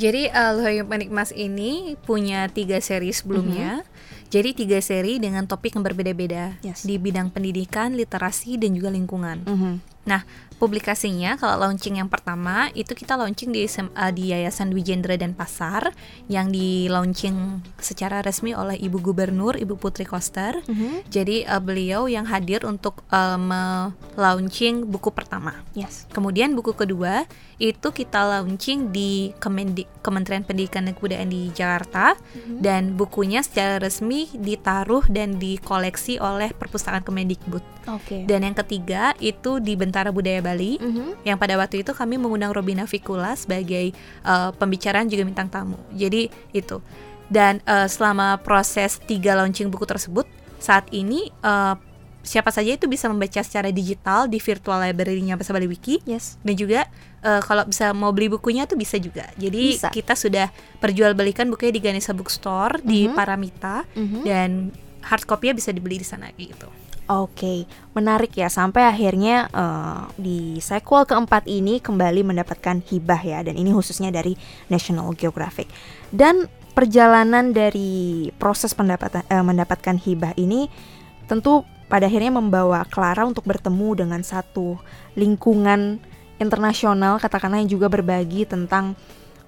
Jadi 0.00 0.32
uh, 0.32 0.56
Lohayu 0.56 0.88
Mas 1.12 1.28
ini 1.36 2.00
punya 2.08 2.48
tiga 2.48 2.80
seri 2.80 3.12
sebelumnya. 3.12 3.80
Mm 3.80 3.84
-hmm. 3.84 4.28
Jadi 4.30 4.50
tiga 4.54 4.78
seri 4.78 5.18
dengan 5.18 5.44
topik 5.44 5.74
yang 5.74 5.82
berbeda-beda 5.82 6.56
yes. 6.62 6.86
di 6.86 6.96
bidang 6.96 7.34
pendidikan, 7.34 7.98
literasi 7.98 8.56
dan 8.56 8.72
juga 8.78 8.88
lingkungan. 8.94 9.42
Mm 9.44 9.56
-hmm. 9.58 9.74
Nah, 10.06 10.22
publikasinya 10.60 11.40
kalau 11.40 11.64
launching 11.64 11.96
yang 11.96 12.12
pertama 12.12 12.68
itu 12.76 12.92
kita 12.92 13.16
launching 13.16 13.48
di 13.48 13.64
SMA 13.64 14.12
di 14.12 14.36
Yayasan 14.36 14.76
Wijendra 14.76 15.16
dan 15.16 15.32
Pasar 15.32 15.96
yang 16.28 16.52
di 16.52 16.84
launching 16.92 17.64
secara 17.80 18.20
resmi 18.20 18.52
oleh 18.52 18.76
Ibu 18.76 19.00
Gubernur 19.00 19.56
Ibu 19.56 19.80
Putri 19.80 20.04
Koster. 20.04 20.60
Mm 20.68 20.74
-hmm. 20.76 20.92
Jadi 21.08 21.48
uh, 21.48 21.64
beliau 21.64 22.12
yang 22.12 22.28
hadir 22.28 22.68
untuk 22.68 23.00
uh, 23.08 23.88
launching 24.20 24.84
buku 24.84 25.08
pertama. 25.16 25.64
Yes. 25.72 26.04
Kemudian 26.12 26.52
buku 26.52 26.76
kedua 26.76 27.24
itu 27.56 27.88
kita 27.92 28.24
launching 28.24 28.92
di 28.92 29.32
Kemendi 29.40 29.88
Kementerian 30.04 30.44
Pendidikan 30.44 30.84
dan 30.84 30.92
Kebudayaan 30.96 31.32
di 31.32 31.48
Jakarta 31.56 32.16
mm 32.16 32.20
-hmm. 32.20 32.58
dan 32.60 32.82
bukunya 33.00 33.40
secara 33.40 33.80
resmi 33.80 34.28
ditaruh 34.36 35.08
dan 35.08 35.40
dikoleksi 35.40 36.20
oleh 36.20 36.52
Perpustakaan 36.52 37.04
Kemendikbud. 37.04 37.64
Okay. 37.88 38.28
Dan 38.28 38.44
yang 38.44 38.56
ketiga 38.56 39.16
itu 39.20 39.56
di 39.58 39.72
Bentara 39.76 40.12
Budaya 40.12 40.44
Bali 40.50 40.82
mm 40.82 40.90
-hmm. 40.90 41.08
yang 41.22 41.38
pada 41.38 41.54
waktu 41.54 41.86
itu 41.86 41.94
kami 41.94 42.18
mengundang 42.18 42.50
Robina 42.50 42.82
Fikula 42.90 43.38
sebagai 43.38 43.94
uh, 44.26 44.50
pembicaraan 44.58 45.06
juga 45.06 45.22
bintang 45.22 45.46
tamu. 45.46 45.78
Jadi 45.94 46.26
itu. 46.50 46.82
Dan 47.30 47.62
uh, 47.62 47.86
selama 47.86 48.42
proses 48.42 48.98
tiga 49.06 49.38
launching 49.38 49.70
buku 49.70 49.86
tersebut 49.86 50.26
saat 50.58 50.90
ini 50.90 51.30
uh, 51.46 51.78
siapa 52.20 52.52
saja 52.52 52.76
itu 52.76 52.84
bisa 52.84 53.08
membaca 53.08 53.40
secara 53.40 53.72
digital 53.72 54.28
di 54.28 54.36
virtual 54.36 54.82
library-nya 54.82 55.38
Bahasa 55.38 55.54
Bali 55.54 55.70
Wiki. 55.70 56.02
Yes. 56.04 56.36
Dan 56.42 56.58
juga 56.58 56.90
uh, 57.22 57.40
kalau 57.40 57.64
bisa 57.70 57.94
mau 57.94 58.10
beli 58.10 58.28
bukunya 58.28 58.66
tuh 58.66 58.76
bisa 58.76 58.98
juga. 58.98 59.30
Jadi 59.38 59.78
bisa. 59.78 59.88
kita 59.94 60.18
sudah 60.18 60.50
perjualbelikan 60.82 61.46
bukunya 61.48 61.72
di 61.72 61.80
Ganesha 61.80 62.12
Bookstore 62.12 62.80
mm 62.80 62.82
-hmm. 62.82 62.90
di 62.90 63.00
mhm. 63.06 63.14
Paramita 63.14 63.76
mm 63.94 64.04
-hmm. 64.04 64.22
dan 64.26 64.50
hard 65.00 65.24
copy-nya 65.24 65.54
bisa 65.56 65.70
dibeli 65.72 65.96
di 66.02 66.04
sana 66.04 66.28
gitu. 66.36 66.68
Oke, 67.10 67.66
menarik 67.90 68.38
ya 68.38 68.46
sampai 68.46 68.86
akhirnya 68.86 69.50
uh, 69.50 70.06
di 70.14 70.62
sequel 70.62 71.02
keempat 71.02 71.42
ini 71.50 71.82
kembali 71.82 72.22
mendapatkan 72.22 72.78
hibah 72.86 73.18
ya 73.26 73.42
dan 73.42 73.58
ini 73.58 73.74
khususnya 73.74 74.14
dari 74.14 74.38
National 74.70 75.10
Geographic. 75.18 75.66
Dan 76.14 76.46
perjalanan 76.70 77.50
dari 77.50 78.30
proses 78.38 78.78
pendapatan 78.78 79.26
uh, 79.26 79.42
mendapatkan 79.42 79.98
hibah 79.98 80.38
ini 80.38 80.70
tentu 81.26 81.66
pada 81.90 82.06
akhirnya 82.06 82.30
membawa 82.30 82.86
Clara 82.86 83.26
untuk 83.26 83.42
bertemu 83.42 84.06
dengan 84.06 84.22
satu 84.22 84.78
lingkungan 85.18 85.98
internasional 86.38 87.18
katakanlah 87.18 87.58
yang 87.58 87.74
juga 87.74 87.90
berbagi 87.90 88.46
tentang 88.46 88.94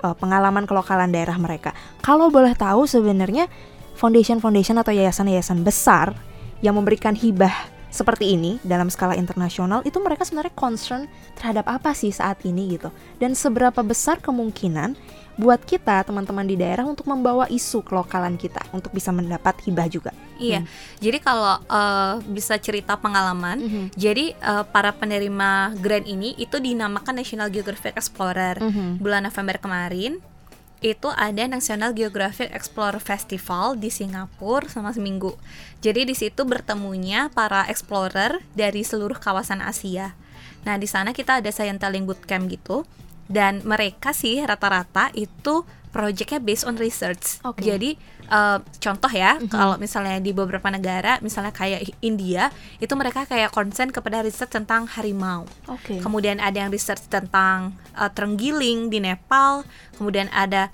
uh, 0.02 0.18
pengalaman 0.18 0.66
kelokalan 0.66 1.14
daerah 1.14 1.38
mereka. 1.38 1.70
Kalau 2.02 2.26
boleh 2.26 2.58
tahu 2.58 2.90
sebenarnya 2.90 3.46
foundation-foundation 3.94 4.82
atau 4.82 4.90
yayasan-yayasan 4.90 5.62
besar 5.62 6.31
yang 6.62 6.78
memberikan 6.78 7.12
hibah 7.12 7.52
seperti 7.92 8.32
ini 8.32 8.56
dalam 8.64 8.88
skala 8.88 9.12
internasional 9.20 9.84
itu 9.84 10.00
mereka 10.00 10.24
sebenarnya 10.24 10.56
concern 10.56 11.04
terhadap 11.36 11.68
apa 11.68 11.92
sih 11.92 12.08
saat 12.08 12.40
ini 12.48 12.80
gitu 12.80 12.88
dan 13.20 13.36
seberapa 13.36 13.84
besar 13.84 14.16
kemungkinan 14.24 14.96
buat 15.36 15.64
kita 15.64 16.04
teman-teman 16.04 16.44
di 16.44 16.60
daerah 16.60 16.84
untuk 16.84 17.08
membawa 17.08 17.48
isu 17.48 17.84
kelokalan 17.84 18.36
kita 18.36 18.60
untuk 18.72 18.92
bisa 18.92 19.08
mendapat 19.16 19.56
hibah 19.64 19.88
juga. 19.88 20.12
Iya, 20.36 20.60
hmm. 20.60 20.68
jadi 21.00 21.18
kalau 21.24 21.56
uh, 21.72 22.20
bisa 22.28 22.60
cerita 22.60 23.00
pengalaman, 23.00 23.56
-hmm. 23.56 23.84
jadi 23.96 24.36
uh, 24.44 24.64
para 24.68 24.92
penerima 24.92 25.72
grant 25.80 26.04
ini 26.04 26.36
itu 26.36 26.60
dinamakan 26.60 27.24
National 27.24 27.48
Geographic 27.48 27.96
Explorer 27.96 28.60
-hmm. 28.60 29.00
bulan 29.00 29.24
November 29.24 29.56
kemarin 29.56 30.20
itu 30.82 31.08
ada 31.14 31.46
National 31.46 31.94
Geographic 31.94 32.50
Explorer 32.50 32.98
Festival 32.98 33.78
di 33.78 33.88
Singapura 33.88 34.66
sama 34.66 34.90
seminggu. 34.90 35.38
Jadi 35.78 36.10
di 36.10 36.14
situ 36.18 36.42
bertemunya 36.42 37.30
para 37.30 37.64
explorer 37.70 38.42
dari 38.52 38.82
seluruh 38.82 39.16
kawasan 39.16 39.62
Asia. 39.62 40.18
Nah 40.66 40.76
di 40.76 40.90
sana 40.90 41.14
kita 41.14 41.38
ada 41.38 41.50
science 41.54 41.82
bootcamp 41.82 42.50
gitu 42.50 42.82
dan 43.30 43.62
mereka 43.62 44.10
sih 44.10 44.42
rata-rata 44.42 45.14
itu 45.14 45.62
projectnya 45.94 46.42
based 46.42 46.66
on 46.66 46.74
research. 46.74 47.38
Okay. 47.42 47.74
Jadi 47.74 47.90
uh, 48.32 48.58
contoh 48.80 49.12
ya, 49.12 49.36
mm 49.36 49.46
-hmm. 49.46 49.52
kalau 49.52 49.76
misalnya 49.76 50.16
di 50.18 50.32
beberapa 50.32 50.72
negara, 50.72 51.20
misalnya 51.20 51.52
kayak 51.52 51.84
India, 52.00 52.48
itu 52.80 52.90
mereka 52.96 53.28
kayak 53.28 53.52
konsen 53.52 53.92
kepada 53.92 54.24
research 54.24 54.56
tentang 54.56 54.88
harimau. 54.88 55.44
Okay. 55.68 56.00
Kemudian 56.00 56.40
ada 56.40 56.64
yang 56.64 56.72
research 56.72 57.04
tentang 57.12 57.76
uh, 57.92 58.08
terenggiling 58.08 58.88
di 58.88 58.98
Nepal, 59.04 59.68
kemudian 60.00 60.32
ada 60.32 60.72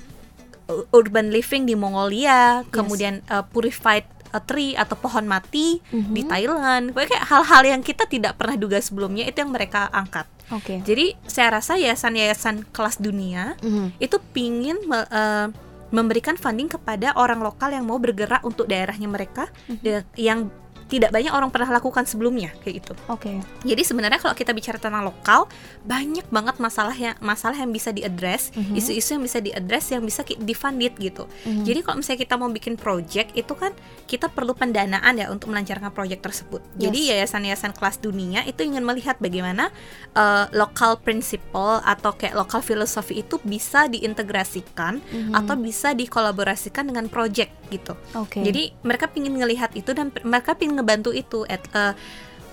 urban 0.92 1.32
living 1.32 1.64
di 1.64 1.74
Mongolia, 1.74 2.62
yes. 2.62 2.70
kemudian 2.70 3.24
uh, 3.32 3.42
purified 3.42 4.04
a 4.36 4.40
tree 4.44 4.76
atau 4.76 4.92
pohon 5.00 5.24
mati 5.24 5.80
mm-hmm. 5.80 6.12
di 6.12 6.22
Thailand. 6.28 6.84
Kayak 6.92 7.24
hal-hal 7.32 7.62
yang 7.64 7.80
kita 7.80 8.04
tidak 8.04 8.36
pernah 8.36 8.60
duga 8.60 8.76
sebelumnya 8.76 9.24
itu 9.24 9.40
yang 9.40 9.52
mereka 9.52 9.88
angkat. 9.88 10.28
Oke. 10.52 10.76
Okay. 10.76 10.78
Jadi 10.84 11.06
saya 11.24 11.60
rasa 11.60 11.80
yayasan-yayasan 11.80 12.68
kelas 12.72 13.00
dunia 13.00 13.56
mm-hmm. 13.60 13.96
itu 14.00 14.16
pingin 14.32 14.76
uh, 14.92 15.48
memberikan 15.88 16.36
funding 16.36 16.68
kepada 16.68 17.16
orang 17.16 17.40
lokal 17.40 17.72
yang 17.72 17.88
mau 17.88 17.96
bergerak 17.96 18.44
untuk 18.44 18.68
daerahnya 18.68 19.08
mereka 19.08 19.48
mm-hmm. 19.68 20.14
yang 20.20 20.52
tidak 20.88 21.12
banyak 21.12 21.28
orang 21.28 21.52
pernah 21.52 21.68
lakukan 21.68 22.08
sebelumnya 22.08 22.50
kayak 22.64 22.80
gitu. 22.82 22.92
Oke. 23.12 23.28
Okay. 23.28 23.36
Jadi 23.68 23.82
sebenarnya 23.84 24.16
kalau 24.16 24.32
kita 24.32 24.56
bicara 24.56 24.80
tentang 24.80 25.04
lokal, 25.04 25.44
banyak 25.84 26.24
banget 26.32 26.56
masalah 26.56 26.96
yang 26.96 27.14
masalah 27.20 27.60
yang 27.60 27.68
bisa 27.68 27.92
diadres, 27.92 28.50
mm 28.56 28.72
-hmm. 28.72 28.78
isu-isu 28.80 29.20
yang 29.20 29.24
bisa 29.28 29.38
diadres 29.44 29.86
yang 29.92 30.02
bisa 30.02 30.24
difunded 30.24 30.96
gitu. 30.96 31.28
Mm 31.44 31.60
-hmm. 31.60 31.64
Jadi 31.68 31.78
kalau 31.84 31.96
misalnya 32.00 32.20
kita 32.24 32.34
mau 32.40 32.48
bikin 32.48 32.74
project 32.80 33.36
itu 33.36 33.52
kan 33.52 33.76
kita 34.08 34.32
perlu 34.32 34.56
pendanaan 34.56 35.20
ya 35.20 35.28
untuk 35.28 35.52
melancarkan 35.52 35.92
project 35.92 36.24
tersebut. 36.24 36.64
Yes. 36.80 36.88
Jadi 36.88 36.98
yayasan-yayasan 37.12 37.76
kelas 37.76 38.00
dunia 38.00 38.40
itu 38.48 38.64
ingin 38.64 38.80
melihat 38.80 39.20
bagaimana 39.20 39.68
uh, 40.16 40.48
lokal 40.56 40.96
principle 41.04 41.84
atau 41.84 42.16
kayak 42.16 42.32
lokal 42.32 42.64
filosofi 42.64 43.20
itu 43.20 43.36
bisa 43.44 43.92
diintegrasikan 43.92 45.04
mm 45.04 45.20
-hmm. 45.28 45.32
atau 45.36 45.54
bisa 45.60 45.92
dikolaborasikan 45.92 46.88
dengan 46.88 47.12
project 47.12 47.52
gitu. 47.68 47.92
Okay. 48.16 48.40
Jadi 48.48 48.62
mereka 48.80 49.12
ingin 49.12 49.36
melihat 49.36 49.68
itu 49.76 49.92
dan 49.92 50.08
mereka 50.24 50.56
ingin 50.56 50.77
ngebantu 50.78 51.10
itu 51.10 51.42
at, 51.50 51.62
uh, 51.74 51.92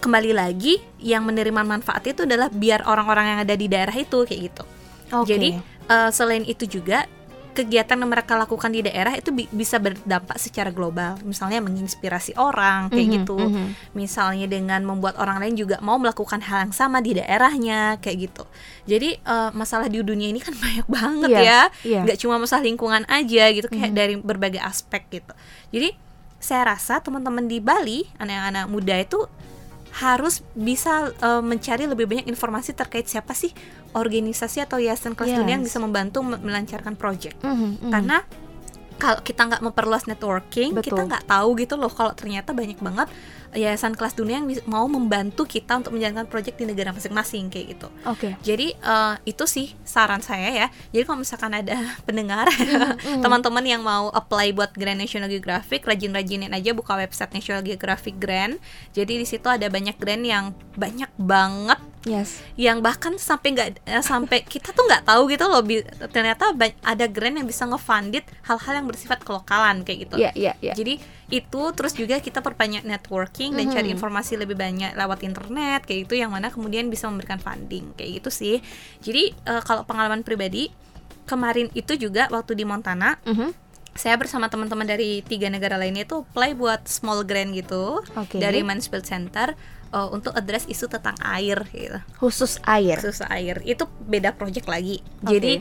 kembali 0.01 0.37
lagi 0.37 0.77
yang 1.01 1.25
menerima 1.25 1.61
manfaat 1.65 2.05
itu 2.05 2.29
adalah 2.29 2.49
biar 2.53 2.85
orang-orang 2.85 3.25
yang 3.35 3.39
ada 3.41 3.55
di 3.57 3.65
daerah 3.65 3.95
itu 3.95 4.21
kayak 4.25 4.41
gitu. 4.51 4.63
Okay. 5.09 5.27
Jadi 5.33 5.49
uh, 5.89 6.09
selain 6.13 6.45
itu 6.45 6.65
juga 6.65 7.09
kegiatan 7.55 7.95
yang 7.95 8.11
mereka 8.11 8.35
lakukan 8.35 8.67
di 8.67 8.83
daerah 8.83 9.15
itu 9.15 9.31
bi 9.31 9.47
bisa 9.47 9.79
berdampak 9.79 10.35
secara 10.35 10.75
global. 10.75 11.15
Misalnya 11.23 11.63
menginspirasi 11.63 12.35
orang 12.35 12.91
kayak 12.91 12.99
mm 12.99 13.07
-hmm, 13.07 13.17
gitu. 13.23 13.37
Mm 13.39 13.49
-hmm. 13.49 13.67
Misalnya 13.95 14.45
dengan 14.51 14.83
membuat 14.83 15.15
orang 15.15 15.39
lain 15.39 15.55
juga 15.55 15.79
mau 15.79 15.95
melakukan 15.95 16.43
hal 16.43 16.67
yang 16.67 16.75
sama 16.75 16.99
di 16.99 17.15
daerahnya 17.15 17.97
kayak 18.03 18.29
gitu. 18.29 18.43
Jadi 18.85 19.15
uh, 19.23 19.55
masalah 19.55 19.87
di 19.87 20.03
dunia 20.03 20.27
ini 20.29 20.43
kan 20.43 20.51
banyak 20.67 20.85
banget 20.91 21.29
yeah, 21.31 21.41
ya. 21.41 21.61
Yeah. 21.81 22.03
Gak 22.03 22.19
cuma 22.19 22.35
masalah 22.37 22.61
lingkungan 22.67 23.07
aja 23.07 23.43
gitu 23.55 23.71
kayak 23.71 23.89
mm 23.89 23.95
-hmm. 23.95 23.97
dari 23.97 24.13
berbagai 24.19 24.59
aspek 24.59 25.07
gitu. 25.09 25.33
Jadi 25.71 26.04
saya 26.45 26.77
rasa 26.77 27.01
teman-teman 27.01 27.49
di 27.49 27.57
Bali 27.57 28.05
anak-anak 28.21 28.69
muda 28.69 29.01
itu 29.01 29.25
harus 29.95 30.45
bisa 30.53 31.09
uh, 31.23 31.41
mencari 31.41 31.89
lebih 31.89 32.05
banyak 32.05 32.27
informasi 32.29 32.77
terkait 32.77 33.09
siapa 33.09 33.33
sih 33.33 33.49
organisasi 33.95 34.61
atau 34.61 34.77
yayasan 34.77 35.17
kelas 35.17 35.33
yes. 35.33 35.37
dunia 35.41 35.53
yang 35.57 35.65
bisa 35.65 35.79
membantu 35.81 36.21
melancarkan 36.21 36.93
project 36.99 37.39
mm 37.41 37.47
-hmm, 37.47 37.57
mm 37.57 37.71
-hmm. 37.79 37.91
karena 37.95 38.17
kalau 38.95 39.19
kita 39.19 39.41
nggak 39.43 39.59
memperluas 39.59 40.07
networking, 40.07 40.71
Betul. 40.71 40.95
kita 40.95 41.01
nggak 41.03 41.23
tahu 41.27 41.49
gitu 41.59 41.75
loh 41.75 41.91
kalau 41.91 42.15
ternyata 42.15 42.55
banyak 42.55 42.79
banget 42.79 43.11
yayasan 43.55 43.95
kelas 43.95 44.13
dunia 44.13 44.43
yang 44.43 44.47
mau 44.67 44.85
membantu 44.85 45.47
kita 45.47 45.79
untuk 45.79 45.95
menjalankan 45.95 46.27
proyek 46.27 46.59
di 46.59 46.67
negara 46.67 46.91
masing-masing 46.91 47.47
kayak 47.47 47.79
gitu. 47.79 47.87
Oke. 48.05 48.19
Okay. 48.19 48.31
Jadi 48.43 48.67
uh, 48.83 49.15
itu 49.23 49.47
sih 49.47 49.73
saran 49.87 50.19
saya 50.19 50.51
ya. 50.51 50.67
Jadi 50.91 51.03
kalau 51.07 51.23
misalkan 51.23 51.55
ada 51.55 51.79
pendengar 52.07 52.51
mm-hmm. 52.51 53.23
teman-teman 53.23 53.65
yang 53.65 53.81
mau 53.81 54.11
apply 54.11 54.51
buat 54.51 54.75
Grand 54.75 54.99
National 54.99 55.31
Geographic, 55.31 55.87
rajin-rajinin 55.87 56.51
aja 56.51 56.75
buka 56.75 56.99
website 56.99 57.31
National 57.31 57.63
Geographic 57.63 58.19
Grand. 58.19 58.59
Jadi 58.91 59.23
di 59.23 59.25
situ 59.25 59.47
ada 59.47 59.65
banyak 59.71 59.95
grant 59.97 60.25
yang 60.27 60.45
banyak 60.75 61.09
banget 61.15 61.79
Yes. 62.05 62.39
Yang 62.53 62.77
bahkan 62.85 63.13
sampai 63.17 63.57
nggak 63.57 63.69
eh, 63.83 64.03
sampai 64.05 64.45
kita 64.45 64.71
tuh 64.71 64.85
nggak 64.85 65.09
tahu 65.09 65.25
gitu 65.33 65.45
loh 65.49 65.65
ternyata 66.13 66.53
ada 66.85 67.05
grant 67.09 67.41
yang 67.41 67.49
bisa 67.49 67.65
ngefunded 67.65 68.21
hal-hal 68.45 68.73
yang 68.77 68.87
bersifat 68.87 69.25
kelokalan 69.25 69.81
kayak 69.81 70.07
gitu. 70.07 70.15
Yeah, 70.21 70.33
yeah, 70.37 70.55
yeah. 70.61 70.77
Jadi 70.77 71.01
itu 71.33 71.61
terus 71.73 71.97
juga 71.97 72.21
kita 72.21 72.45
perbanyak 72.45 72.85
networking 72.85 73.57
dan 73.57 73.65
mm 73.65 73.69
-hmm. 73.73 73.75
cari 73.81 73.87
informasi 73.89 74.37
lebih 74.37 74.53
banyak 74.53 74.93
lewat 74.93 75.25
internet 75.25 75.89
kayak 75.89 76.05
itu 76.05 76.21
yang 76.21 76.29
mana 76.29 76.53
kemudian 76.53 76.85
bisa 76.93 77.09
memberikan 77.09 77.41
funding 77.41 77.97
kayak 77.97 78.21
gitu 78.21 78.29
sih. 78.29 78.55
Jadi 79.01 79.33
uh, 79.49 79.65
kalau 79.65 79.81
pengalaman 79.89 80.21
pribadi 80.21 80.69
kemarin 81.25 81.73
itu 81.73 81.97
juga 81.97 82.29
waktu 82.29 82.53
di 82.53 82.63
Montana 82.69 83.17
mm 83.25 83.35
-hmm 83.35 83.65
saya 83.95 84.19
bersama 84.19 84.51
teman-teman 84.51 84.83
dari 84.83 85.23
tiga 85.23 85.47
negara 85.47 85.79
lainnya 85.79 86.03
itu 86.03 86.27
play 86.35 86.51
buat 86.51 86.83
small 86.83 87.23
grant 87.23 87.55
gitu 87.55 88.03
okay. 88.19 88.43
dari 88.43 88.59
Mansfield 88.59 89.07
Center 89.07 89.55
uh, 89.95 90.11
untuk 90.11 90.35
address 90.35 90.67
isu 90.67 90.91
tentang 90.91 91.15
air 91.23 91.63
gitu. 91.71 91.97
Khusus 92.19 92.59
air. 92.67 92.99
Khusus 92.99 93.23
air. 93.31 93.63
Itu 93.63 93.87
beda 93.87 94.35
project 94.35 94.67
lagi. 94.67 94.99
Okay. 95.23 95.39
Jadi 95.39 95.53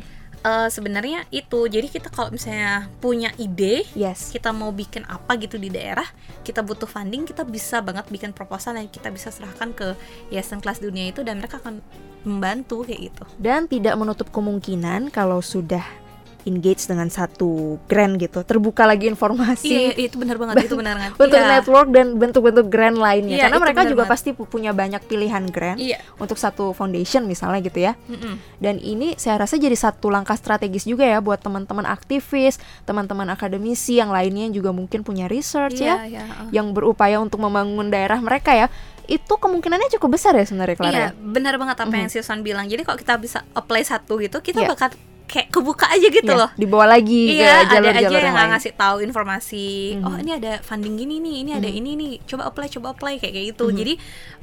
uh, 0.43 0.69
sebenarnya 0.69 1.23
itu. 1.31 1.71
Jadi 1.71 1.87
kita 1.87 2.11
kalau 2.11 2.35
misalnya 2.35 2.91
punya 2.99 3.31
ide, 3.39 3.87
yes. 3.95 4.35
kita 4.35 4.51
mau 4.51 4.75
bikin 4.75 5.07
apa 5.07 5.39
gitu 5.39 5.55
di 5.57 5.71
daerah, 5.71 6.07
kita 6.43 6.67
butuh 6.67 6.91
funding, 6.91 7.25
kita 7.25 7.47
bisa 7.47 7.79
banget 7.79 8.11
bikin 8.11 8.35
proposal 8.35 8.75
yang 8.75 8.91
kita 8.91 9.15
bisa 9.15 9.31
serahkan 9.31 9.71
ke 9.71 9.95
yayasan 10.35 10.59
kelas 10.59 10.83
dunia 10.83 11.15
itu 11.15 11.23
dan 11.23 11.39
mereka 11.39 11.63
akan 11.63 11.79
membantu 12.27 12.83
kayak 12.83 13.15
gitu. 13.15 13.25
Dan 13.39 13.71
tidak 13.71 13.95
menutup 13.95 14.29
kemungkinan 14.35 15.15
kalau 15.15 15.39
sudah 15.39 16.04
engage 16.45 16.85
dengan 16.85 17.09
satu 17.09 17.81
grand 17.89 18.21
gitu 18.21 18.45
terbuka 18.45 18.85
lagi 18.85 19.09
informasi 19.09 19.69
iya, 19.69 19.81
iya 19.97 20.07
itu 20.09 20.17
benar 20.21 20.37
banget 20.37 20.69
itu 20.69 20.77
benar 20.77 20.97
banget 21.01 21.13
untuk 21.25 21.41
iya. 21.41 21.51
network 21.59 21.89
dan 21.91 22.07
bentuk-bentuk 22.21 22.67
grand 22.69 22.97
lainnya 22.97 23.37
iya, 23.37 23.45
karena 23.49 23.59
mereka 23.61 23.83
juga 23.89 24.05
banget. 24.05 24.13
pasti 24.13 24.31
punya 24.37 24.71
banyak 24.77 25.03
pilihan 25.09 25.45
grand 25.49 25.79
iya. 25.81 25.99
untuk 26.21 26.37
satu 26.37 26.77
foundation 26.77 27.25
misalnya 27.25 27.65
gitu 27.65 27.81
ya 27.81 27.93
mm 27.97 28.17
-mm. 28.17 28.35
dan 28.61 28.77
ini 28.79 29.17
saya 29.17 29.41
rasa 29.41 29.57
jadi 29.57 29.77
satu 29.77 30.13
langkah 30.13 30.37
strategis 30.37 30.85
juga 30.85 31.09
ya 31.09 31.19
buat 31.25 31.41
teman-teman 31.41 31.89
aktivis 31.89 32.61
teman-teman 32.85 33.33
akademisi 33.33 33.97
yang 33.99 34.13
lainnya 34.13 34.49
yang 34.53 34.55
juga 34.61 34.71
mungkin 34.77 35.01
punya 35.01 35.27
research 35.27 35.81
iya, 35.81 36.05
ya 36.05 36.21
iya. 36.21 36.25
yang 36.53 36.77
berupaya 36.77 37.19
untuk 37.19 37.41
membangun 37.41 37.89
daerah 37.89 38.21
mereka 38.21 38.53
ya 38.53 38.69
itu 39.05 39.35
kemungkinannya 39.37 39.93
cukup 40.01 40.17
besar 40.17 40.33
ya 40.33 40.49
sebenarnya 40.49 40.77
Clara. 40.81 40.93
Iya, 40.97 41.09
benar 41.13 41.61
banget 41.61 41.77
apa 41.77 41.85
mm 41.85 41.93
-hmm. 41.93 42.01
yang 42.01 42.11
Susan 42.11 42.41
bilang. 42.41 42.65
Jadi 42.73 42.83
kalau 42.89 42.97
kita 42.97 43.21
bisa 43.21 43.45
apply 43.53 43.85
satu 43.85 44.17
gitu, 44.17 44.41
kita 44.41 44.65
yeah. 44.65 44.73
bakal 44.73 44.97
kayak 45.35 45.51
kebuka 45.51 45.91
aja 45.91 46.07
gitu 46.15 46.31
yeah, 46.31 46.41
loh 46.47 46.51
dibawa 46.55 46.87
lagi 46.95 47.35
iya 47.35 47.67
ke 47.67 47.75
jalur 47.75 47.91
ada 47.91 48.01
aja 48.07 48.17
yang, 48.23 48.37
yang 48.39 48.51
ngasih 48.55 48.73
tahu 48.79 48.97
informasi 49.03 49.99
mm-hmm. 49.99 50.07
oh 50.07 50.17
ini 50.23 50.31
ada 50.39 50.53
funding 50.63 50.95
gini 50.95 51.19
nih 51.19 51.37
ini 51.43 51.51
ada 51.59 51.67
mm-hmm. 51.67 51.81
ini 51.83 51.91
nih 51.99 52.13
coba 52.23 52.43
apply 52.47 52.71
coba 52.71 52.87
apply 52.95 53.19
kayak 53.19 53.35
kayak 53.35 53.47
gitu 53.51 53.67
mm-hmm. 53.67 53.81
jadi 53.83 53.95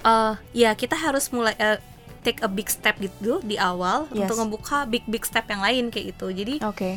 uh, 0.04 0.34
ya 0.52 0.76
kita 0.76 1.00
harus 1.00 1.32
mulai 1.32 1.56
uh, 1.64 1.80
take 2.28 2.44
a 2.44 2.50
big 2.52 2.68
step 2.68 3.00
gitu 3.00 3.40
di 3.40 3.56
awal 3.56 4.12
yes. 4.12 4.28
untuk 4.28 4.36
membuka 4.44 4.84
big 4.84 5.08
big 5.08 5.24
step 5.24 5.48
yang 5.48 5.64
lain 5.64 5.88
kayak 5.88 6.12
gitu 6.12 6.28
jadi 6.28 6.60
oke 6.60 6.76
okay. 6.76 6.94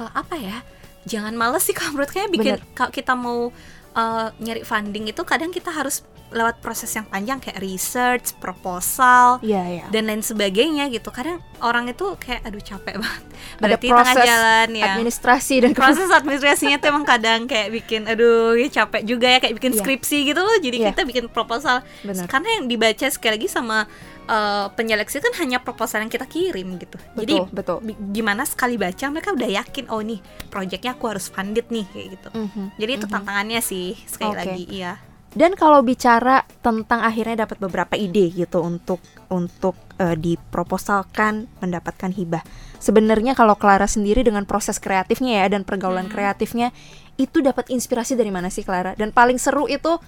uh, 0.00 0.08
apa 0.16 0.40
ya 0.40 0.56
jangan 1.04 1.36
males 1.36 1.68
sih 1.68 1.76
kalau 1.76 2.00
menurut 2.00 2.08
kayak 2.16 2.32
bikin 2.32 2.56
kalau 2.72 2.88
kita 2.88 3.12
mau 3.12 3.52
uh, 3.92 4.28
nyari 4.40 4.64
funding 4.64 5.12
itu 5.12 5.20
kadang 5.28 5.52
kita 5.52 5.68
harus 5.68 6.00
lewat 6.34 6.58
proses 6.58 6.90
yang 6.90 7.06
panjang 7.06 7.38
kayak 7.38 7.62
research, 7.62 8.34
proposal, 8.36 9.38
Iya, 9.38 9.62
iya. 9.70 9.84
dan 9.88 10.04
lain 10.04 10.18
sebagainya 10.18 10.90
gitu. 10.90 11.08
Kadang 11.08 11.38
orang 11.60 11.86
itu 11.86 12.04
kayak 12.16 12.42
aduh 12.42 12.58
capek 12.60 12.98
banget. 12.98 13.22
Ada 13.24 13.60
Berarti 13.60 13.86
tengah 13.86 13.94
proses 14.02 14.26
jalan 14.26 14.68
ya. 14.72 14.84
administrasi 14.90 15.54
dan 15.62 15.70
Proses 15.72 16.10
administrasinya 16.18 16.76
tuh 16.76 16.88
emang 16.90 17.06
kadang 17.06 17.40
kayak 17.44 17.70
bikin 17.72 18.04
aduh 18.04 18.52
ya 18.52 18.66
capek 18.68 19.02
juga 19.04 19.26
ya 19.28 19.38
kayak 19.38 19.54
bikin 19.56 19.72
Iya. 19.72 19.80
skripsi 19.80 20.18
gitu 20.26 20.40
loh. 20.40 20.56
Jadi 20.56 20.76
Iya. 20.76 20.88
kita 20.90 21.02
bikin 21.04 21.24
proposal. 21.28 21.86
Benar. 22.02 22.26
Karena 22.26 22.48
yang 22.52 22.64
dibaca 22.66 23.06
sekali 23.06 23.32
lagi 23.34 23.46
sama 23.46 23.86
eh, 24.24 24.66
penyeleksi 24.70 25.20
kan 25.20 25.36
hanya 25.36 25.60
proposal 25.60 26.00
yang 26.00 26.08
kita 26.08 26.24
kirim 26.24 26.80
gitu. 26.80 26.96
Jadi 27.14 27.34
Betul, 27.36 27.52
betul. 27.52 27.78
bi- 27.84 28.00
gimana 28.10 28.42
sekali 28.42 28.74
baca 28.74 29.04
mereka 29.06 29.30
udah 29.30 29.50
yakin 29.54 29.84
oh 29.86 30.00
nih 30.00 30.16
proyeknya 30.48 30.92
aku 30.92 31.04
harus 31.06 31.28
funded 31.28 31.68
nih 31.68 31.84
kayak 31.86 32.08
gitu. 32.10 32.28
Mhm. 32.32 32.64
Jadi 32.74 32.90
itu 32.94 33.06
tantangannya 33.06 33.60
sih 33.60 33.92
sekali 34.02 34.32
Oke. 34.32 34.40
lagi 34.40 34.64
iya. 34.66 34.96
Dan 35.34 35.58
kalau 35.58 35.82
bicara 35.82 36.46
tentang 36.62 37.02
akhirnya 37.02 37.42
dapat 37.42 37.58
beberapa 37.58 37.98
ide 37.98 38.30
gitu 38.30 38.62
untuk 38.62 39.02
untuk 39.28 39.74
eh, 39.98 40.14
diproposalkan 40.14 41.50
mendapatkan 41.58 42.14
hibah. 42.14 42.46
Sebenarnya 42.78 43.34
kalau 43.34 43.58
Clara 43.58 43.90
sendiri 43.90 44.22
dengan 44.22 44.46
proses 44.46 44.78
kreatifnya 44.78 45.42
ya 45.42 45.46
dan 45.50 45.66
pergaulan 45.66 46.06
kreatifnya 46.06 46.70
itu 47.18 47.42
dapat 47.42 47.70
inspirasi 47.70 48.14
dari 48.14 48.30
mana 48.30 48.46
sih 48.46 48.62
Clara? 48.62 48.94
Dan 48.94 49.10
paling 49.10 49.38
seru 49.42 49.66
itu 49.66 49.98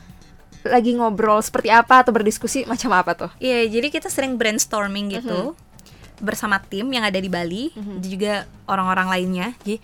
lagi 0.67 0.95
ngobrol 0.99 1.39
seperti 1.43 1.71
apa 1.71 2.03
atau 2.03 2.11
berdiskusi 2.15 2.67
macam 2.67 2.95
apa 2.95 3.15
tuh? 3.15 3.31
Iya, 3.39 3.67
jadi 3.71 3.87
kita 3.91 4.11
sering 4.11 4.35
brainstorming 4.39 5.15
gitu 5.15 5.55
bersama 6.19 6.59
tim 6.59 6.89
yang 6.91 7.05
ada 7.05 7.21
di 7.21 7.29
Bali, 7.29 7.71
dan 7.77 8.09
juga 8.09 8.35
orang-orang 8.67 9.07
lainnya. 9.12 9.49
Jadi 9.62 9.79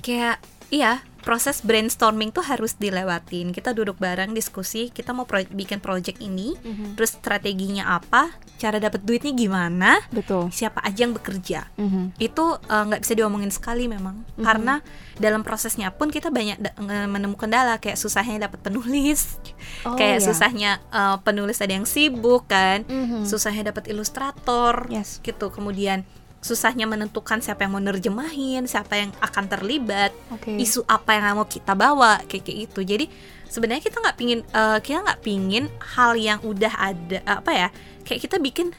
kayak 0.00 0.36
iya, 0.68 1.00
proses 1.18 1.60
brainstorming 1.60 2.30
tuh 2.30 2.40
harus 2.40 2.72
dilewatin. 2.74 3.52
Kita 3.52 3.72
duduk 3.72 3.96
bareng 3.96 4.32
diskusi, 4.32 4.88
kita 4.88 5.12
mau 5.12 5.24
pro- 5.24 5.44
bikin 5.44 5.76
project 5.76 6.18
ini, 6.18 6.56
terus 6.94 7.12
strateginya 7.12 7.84
apa, 7.94 8.32
cara 8.56 8.76
dapat 8.76 9.02
duitnya 9.02 9.32
gimana, 9.32 10.00
Betul. 10.08 10.48
siapa 10.48 10.80
aja 10.80 11.04
yang 11.04 11.12
bekerja. 11.12 11.68
Mhm. 11.76 12.16
Itu 12.16 12.56
eh, 12.58 12.84
nggak 12.86 13.02
bisa 13.02 13.12
diomongin 13.12 13.48
sekali 13.48 13.84
memang, 13.86 14.24
karena 14.36 14.80
dalam 15.16 15.42
prosesnya 15.42 15.90
pun 15.90 16.08
kita 16.08 16.28
banyak 16.28 16.56
da- 16.58 16.76
menemukan 17.04 17.44
kendala 17.44 17.76
kayak 17.76 17.94
susahnya 17.94 18.44
dapat 18.44 18.60
penulis, 18.62 19.36
Oh, 19.84 19.94
kayak 19.94 20.18
iya. 20.18 20.24
susahnya 20.24 20.70
eh, 20.88 21.16
penulis 21.20 21.60
ada 21.60 21.72
yang 21.72 21.84
sibuk 21.84 22.46
kan, 22.46 22.82
Mhm. 22.82 23.24
susahnya 23.24 23.68
dapat 23.68 23.88
ilustrator 23.88 24.88
Yes. 24.88 25.20
gitu 25.20 25.48
kemudian 25.48 26.08
susahnya 26.38 26.84
menentukan 26.84 27.38
siapa 27.38 27.62
yang 27.62 27.72
mau 27.72 27.82
nerjemahin 27.82 28.64
siapa 28.64 28.94
yang 28.96 29.10
akan 29.18 29.44
terlibat 29.48 30.14
Oke. 30.30 30.54
isu 30.54 30.82
apa 30.84 31.12
yang 31.12 31.34
mau 31.34 31.44
kita 31.44 31.72
bawa 31.72 32.22
kayak 32.24 32.42
kayak 32.42 32.58
itu 32.64 32.80
jadi 32.80 33.04
sebenarnya 33.44 33.82
kita 33.82 33.98
nggak 33.98 34.16
pingin 34.16 34.40
eh, 34.44 34.78
kita 34.78 34.98
nggak 35.00 35.20
pingin 35.20 35.64
hal 35.88 36.14
yang 36.14 36.38
udah 36.40 36.72
ada 36.72 37.18
apa 37.24 37.50
ya 37.50 37.68
kayak 38.02 38.20
kita 38.22 38.38
bikin 38.38 38.70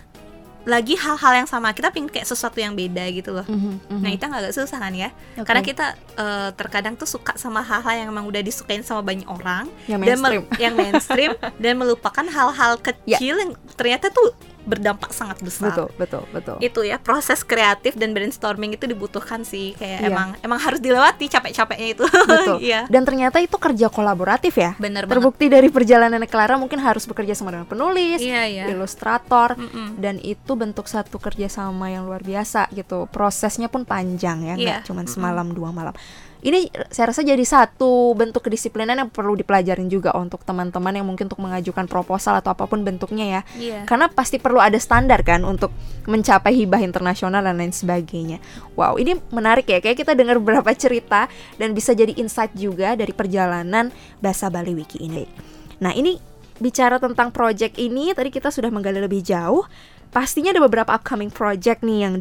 lagi 0.62 0.94
hal-hal 0.94 1.34
yang 1.36 1.48
sama 1.48 1.72
kita 1.72 1.90
pingin 1.90 2.08
kayak 2.08 2.28
sesuatu 2.28 2.60
yang 2.60 2.76
beda 2.76 3.02
gitu 3.10 3.32
loh 3.32 3.48
Mhm, 3.48 3.80
mhm. 3.90 4.02
Nah 4.04 4.12
itu 4.12 4.22
agak 4.22 4.52
susah 4.52 4.78
kan 4.78 4.92
ya, 4.92 5.10
Oke. 5.34 5.48
karena 5.48 5.62
kita 5.64 5.86
eh, 6.14 6.50
terkadang 6.54 6.94
tuh 6.94 7.08
suka 7.08 7.34
sama 7.36 7.60
hal-hal 7.60 7.96
yang 7.98 8.10
emang 8.10 8.24
udah 8.24 8.40
disukain 8.40 8.84
sama 8.84 9.00
banyak 9.02 9.26
orang, 9.26 9.72
Yang 9.86 10.00
dan 10.06 10.16
mel- 10.16 10.20
mainstream. 10.22 10.44
Ya. 10.52 10.60
yang 10.60 10.74
mainstream 10.76 11.32
dan 11.64 11.74
melupakan 11.76 12.26
hal-hal 12.28 12.72
kecil 12.78 13.36
yang 13.40 13.52
ternyata 13.74 14.12
tuh 14.12 14.36
berdampak 14.70 15.10
sangat 15.10 15.42
besar. 15.42 15.74
betul, 15.74 15.90
betul, 15.98 16.24
betul. 16.30 16.56
Itu 16.62 16.82
ya 16.82 16.96
proses 16.96 17.42
kreatif 17.42 17.98
dan 17.98 18.14
brainstorming 18.14 18.72
itu 18.72 18.86
dibutuhkan 18.86 19.42
sih, 19.42 19.74
kayak 19.74 20.00
Iya. 20.00 20.08
emang 20.08 20.30
emang 20.40 20.60
harus 20.60 20.78
dilewati 20.78 21.26
capek-capeknya 21.26 21.88
itu. 21.90 22.06
Betul. 22.06 22.58
Iya. 22.70 22.86
Dan 22.86 23.02
ternyata 23.02 23.40
itu 23.40 23.56
kerja 23.56 23.90
kolaboratif 23.90 24.54
ya. 24.54 24.78
Bener 24.78 25.04
banget. 25.04 25.18
Terbukti 25.18 25.46
dari 25.48 25.68
perjalanan 25.68 26.22
Clara 26.24 26.56
mungkin 26.56 26.78
harus 26.78 27.04
bekerja 27.04 27.34
sama 27.34 27.50
dengan 27.50 27.66
penulis, 27.66 28.20
Iya 28.20 28.44
iya. 28.46 28.64
ilustrator, 28.70 29.58
Mm-mm. 29.58 29.98
dan 29.98 30.20
itu 30.20 30.52
bentuk 30.54 30.86
satu 30.86 31.18
kerjasama 31.18 31.90
yang 31.90 32.06
luar 32.06 32.22
biasa 32.22 32.70
gitu. 32.70 33.10
Prosesnya 33.10 33.66
pun 33.66 33.82
panjang 33.82 34.44
ya, 34.44 34.54
nggak 34.54 34.80
Iya. 34.84 34.86
cuma 34.86 35.02
Mm-mm. 35.02 35.10
semalam 35.10 35.48
dua 35.50 35.72
malam. 35.72 35.96
Ini 36.40 36.72
saya 36.88 37.12
rasa 37.12 37.20
jadi 37.20 37.44
satu 37.44 38.16
bentuk 38.16 38.48
kedisiplinan 38.48 38.96
yang 38.96 39.12
perlu 39.12 39.36
dipelajarin 39.36 39.92
juga 39.92 40.16
untuk 40.16 40.48
teman-teman 40.48 40.96
yang 40.96 41.04
mungkin 41.04 41.28
untuk 41.28 41.44
mengajukan 41.44 41.84
proposal 41.92 42.40
atau 42.40 42.56
apa 42.56 42.64
pun 42.64 42.80
bentuknya 42.88 43.26
ya. 43.28 43.42
Iya. 43.60 43.80
Karena 43.84 44.08
pasti 44.08 44.40
perlu 44.40 44.64
ada 44.64 44.80
standar 44.80 45.20
kan 45.28 45.44
untuk 45.44 45.76
mencapai 46.08 46.56
hibah 46.56 46.80
internasional 46.80 47.44
dan 47.44 47.60
lain 47.60 47.76
sebagainya. 47.76 48.40
Wow, 48.80 48.96
ini 48.96 49.20
menarik 49.36 49.68
ya. 49.68 49.84
Kayak 49.84 50.08
kita 50.08 50.16
dengar 50.16 50.40
beberapa 50.40 50.72
cerita 50.72 51.28
dan 51.60 51.76
bisa 51.76 51.92
jadi 51.92 52.16
insight 52.16 52.56
juga 52.56 52.96
dari 52.96 53.12
perjalanan 53.12 53.92
bahasa 54.24 54.48
Bali 54.48 54.72
Wiki 54.72 55.04
ini. 55.04 55.28
Nah, 55.84 55.92
ini 55.92 56.24
bicara 56.64 57.04
tentang 57.04 57.36
project 57.36 57.76
ini 57.76 58.16
tadi 58.16 58.32
kita 58.32 58.48
sudah 58.48 58.72
menggali 58.72 59.04
lebih 59.04 59.20
jauh. 59.20 59.68
Pastinya 60.10 60.56
ada 60.56 60.64
beberapa 60.64 60.96
upcoming 60.96 61.30
project 61.30 61.84
nih 61.84 62.08
yang 62.08 62.16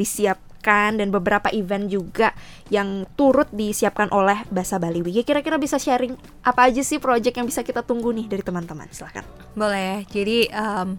dan 0.99 1.09
beberapa 1.09 1.49
event 1.55 1.88
juga 1.88 2.35
yang 2.68 3.09
turut 3.16 3.49
disiapkan 3.55 4.12
oleh 4.12 4.44
Bahasa 4.53 4.77
Bali 4.77 5.01
Wiki. 5.01 5.25
Kira-kira 5.25 5.57
bisa 5.57 5.81
sharing 5.81 6.14
apa 6.44 6.68
aja 6.68 6.83
sih 6.85 7.01
project 7.01 7.35
yang 7.38 7.47
bisa 7.49 7.64
kita 7.64 7.81
tunggu 7.87 8.12
nih 8.12 8.27
dari 8.29 8.42
teman-teman? 8.44 8.90
Silahkan. 8.92 9.25
Boleh. 9.57 10.05
Jadi 10.11 10.51
em, 10.51 10.99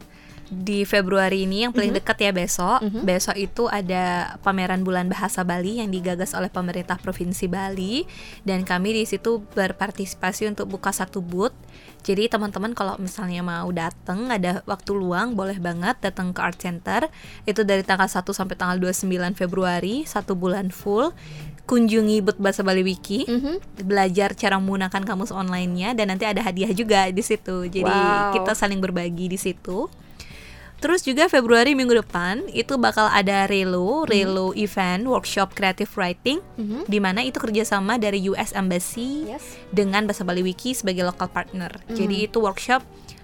di 0.49 0.81
Februari 0.81 1.45
ini 1.45 1.63
yang 1.63 1.71
paling 1.71 1.93
dekat 1.93 2.17
ya 2.25 2.33
besok. 2.33 2.81
Besok 3.05 3.37
itu 3.37 3.69
ada 3.69 4.35
pameran 4.41 4.81
bulan 4.81 5.05
bahasa 5.05 5.45
Bali 5.45 5.77
yang 5.77 5.93
digagas 5.93 6.33
oleh 6.33 6.49
pemerintah 6.49 6.97
provinsi 6.97 7.45
Bali 7.45 8.03
dan 8.41 8.65
kami 8.65 8.97
di 8.97 9.05
situ 9.05 9.45
berpartisipasi 9.53 10.49
untuk 10.49 10.65
buka 10.73 10.89
satu 10.89 11.21
booth. 11.21 11.53
Jadi 12.01 12.31
teman-teman 12.31 12.73
kalau 12.73 12.97
misalnya 12.97 13.45
mau 13.45 13.69
datang 13.69 14.31
ada 14.33 14.65
waktu 14.65 14.91
luang 14.97 15.37
boleh 15.37 15.61
banget 15.61 16.01
datang 16.01 16.33
ke 16.33 16.41
Art 16.41 16.57
Center. 16.57 17.05
Itu 17.45 17.61
dari 17.61 17.85
tanggal 17.85 18.09
1 18.09 18.25
sampai 18.33 18.55
tanggal 18.57 18.81
29 18.81 19.37
Februari, 19.37 20.03
satu 20.09 20.33
bulan 20.33 20.73
full. 20.73 21.13
Kunjungi 21.69 22.25
booth 22.25 22.41
Bahasa 22.41 22.65
Bali 22.65 22.81
Wiki 22.81 23.29
belajar 23.85 24.33
cara 24.33 24.57
menggunakan 24.57 25.05
kamus 25.05 25.29
online-nya 25.29 25.93
dan 25.93 26.09
nanti 26.09 26.25
ada 26.25 26.41
hadiah 26.41 26.73
juga 26.73 27.05
di 27.13 27.21
situ. 27.21 27.69
Jadi 27.69 27.85
Wow. 27.85 28.33
kita 28.41 28.57
saling 28.57 28.81
berbagi 28.81 29.29
di 29.29 29.37
situ. 29.37 29.85
Terus 30.79 31.03
juga 31.03 31.27
Februari 31.27 31.75
minggu 31.75 31.91
depan 31.91 32.47
itu 32.49 32.79
bakal 32.79 33.11
ada 33.11 33.45
Relo, 33.45 34.07
Relo 34.07 34.55
event 34.55 35.03
workshop 35.03 35.51
creative 35.51 35.91
writing 35.93 36.39
Mhm. 36.55 36.87
di 36.87 36.99
mana 37.03 37.19
itu 37.19 37.35
kerjasama 37.35 37.99
dari 37.99 38.23
US 38.25 38.55
Embassy 38.55 39.27
Yes. 39.27 39.59
dengan 39.69 40.07
Bahasa 40.07 40.23
Bali 40.23 40.39
Wiki 40.39 40.71
sebagai 40.71 41.03
local 41.03 41.27
partner. 41.27 41.83
Jadi 41.91 42.25
itu 42.25 42.39
workshop 42.39 42.79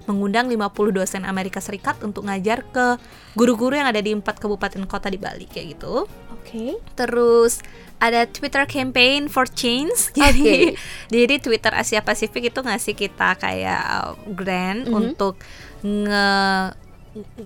mengundang 0.05 0.45
50 0.45 0.93
dosen 0.93 1.25
Amerika 1.25 1.57
Serikat 1.57 1.97
untuk 2.03 2.29
ngajar 2.29 2.61
ke 2.69 3.01
guru-guru 3.33 3.73
yang 3.73 3.89
ada 3.89 3.97
di 3.97 4.13
empat 4.13 4.37
kabupaten 4.37 4.85
kota 4.85 5.09
di 5.09 5.17
Bali 5.17 5.49
kayak 5.49 5.79
gitu. 5.79 6.05
Oke. 6.29 6.77
Terus 6.93 7.65
ada 7.97 8.29
Twitter 8.29 8.67
campaign 8.69 9.25
for 9.25 9.49
change. 9.49 10.11
Jadi 10.19 10.77
jadi 11.09 11.41
Twitter 11.41 11.73
Asia 11.73 12.05
Pasifik 12.05 12.53
itu 12.53 12.59
ngasih 12.61 12.93
kita 12.93 13.33
kayak 13.39 13.81
uh, 13.81 14.13
grant 14.29 14.85
untuk 14.91 15.41
nge 15.81 16.27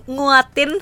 nguatin 0.06 0.78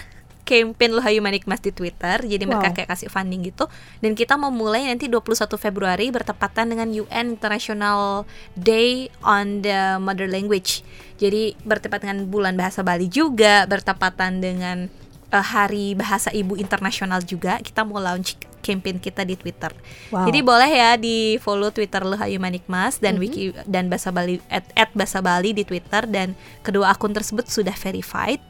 campaign 0.49 0.97
Lohayu 0.97 1.21
Manikmas 1.21 1.61
di 1.61 1.69
Twitter. 1.77 2.25
Jadi 2.25 2.49
mereka 2.49 2.73
Wow. 2.73 2.77
kayak 2.81 2.89
kasih 2.89 3.13
funding 3.13 3.45
gitu. 3.53 3.69
Dan 4.01 4.17
kita 4.17 4.41
mau 4.41 4.49
mulai 4.49 4.89
nanti 4.89 5.05
21 5.05 5.61
Februari 5.61 6.09
bertepatan 6.09 6.73
dengan 6.73 6.89
UN 6.89 7.37
International 7.37 8.25
Day 8.57 9.13
on 9.21 9.61
the 9.61 10.01
Mother 10.01 10.25
Language. 10.25 10.81
Jadi 11.21 11.53
bertepatan 11.69 12.17
dengan 12.17 12.33
bulan 12.33 12.57
bahasa 12.57 12.81
Bali 12.81 13.13
juga, 13.13 13.69
bertepatan 13.69 14.41
dengan 14.41 14.89
uh, 15.29 15.45
Hari 15.45 15.93
Bahasa 15.93 16.33
Ibu 16.33 16.57
Internasional 16.57 17.21
juga. 17.21 17.61
Kita 17.61 17.85
mau 17.85 18.01
launch 18.01 18.41
campaign 18.65 19.01
kita 19.01 19.29
di 19.29 19.37
Twitter. 19.37 19.73
Wow. 20.09 20.29
Jadi 20.29 20.39
boleh 20.41 20.71
ya 20.73 20.97
di 20.97 21.37
follow 21.41 21.69
Twitter 21.69 22.05
Lohayu 22.05 22.41
Manikmas 22.41 23.01
dan 23.01 23.21
wiki 23.21 23.53
dan 23.69 23.93
bahasa 23.93 24.09
Bali 24.13 24.41
at, 24.49 24.65
at 24.77 24.91
bahasa 24.97 25.21
Bali 25.21 25.53
di 25.53 25.65
Twitter 25.65 26.09
dan 26.09 26.33
kedua 26.65 26.93
akun 26.93 27.13
tersebut 27.13 27.49
sudah 27.49 27.77
verified. 27.77 28.41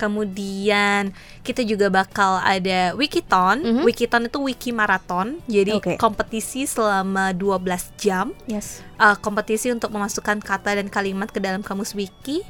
Kemudian 0.00 1.12
kita 1.44 1.60
juga 1.60 1.92
bakal 1.92 2.40
ada 2.40 2.96
Wikiton. 2.96 3.84
Wikiton 3.84 4.32
itu 4.32 4.38
wiki 4.40 4.70
maraton. 4.72 5.44
Jadi 5.44 5.76
Oke. 5.76 5.94
kompetisi 6.00 6.64
selama 6.64 7.36
12 7.36 7.92
jam. 8.00 8.32
Yes. 8.48 8.80
Uh, 8.96 9.12
kompetisi 9.20 9.68
untuk 9.68 9.92
memasukkan 9.92 10.40
kata 10.40 10.80
dan 10.80 10.88
kalimat 10.88 11.28
ke 11.28 11.36
dalam 11.36 11.60
kamus 11.60 11.92
wiki 11.92 12.40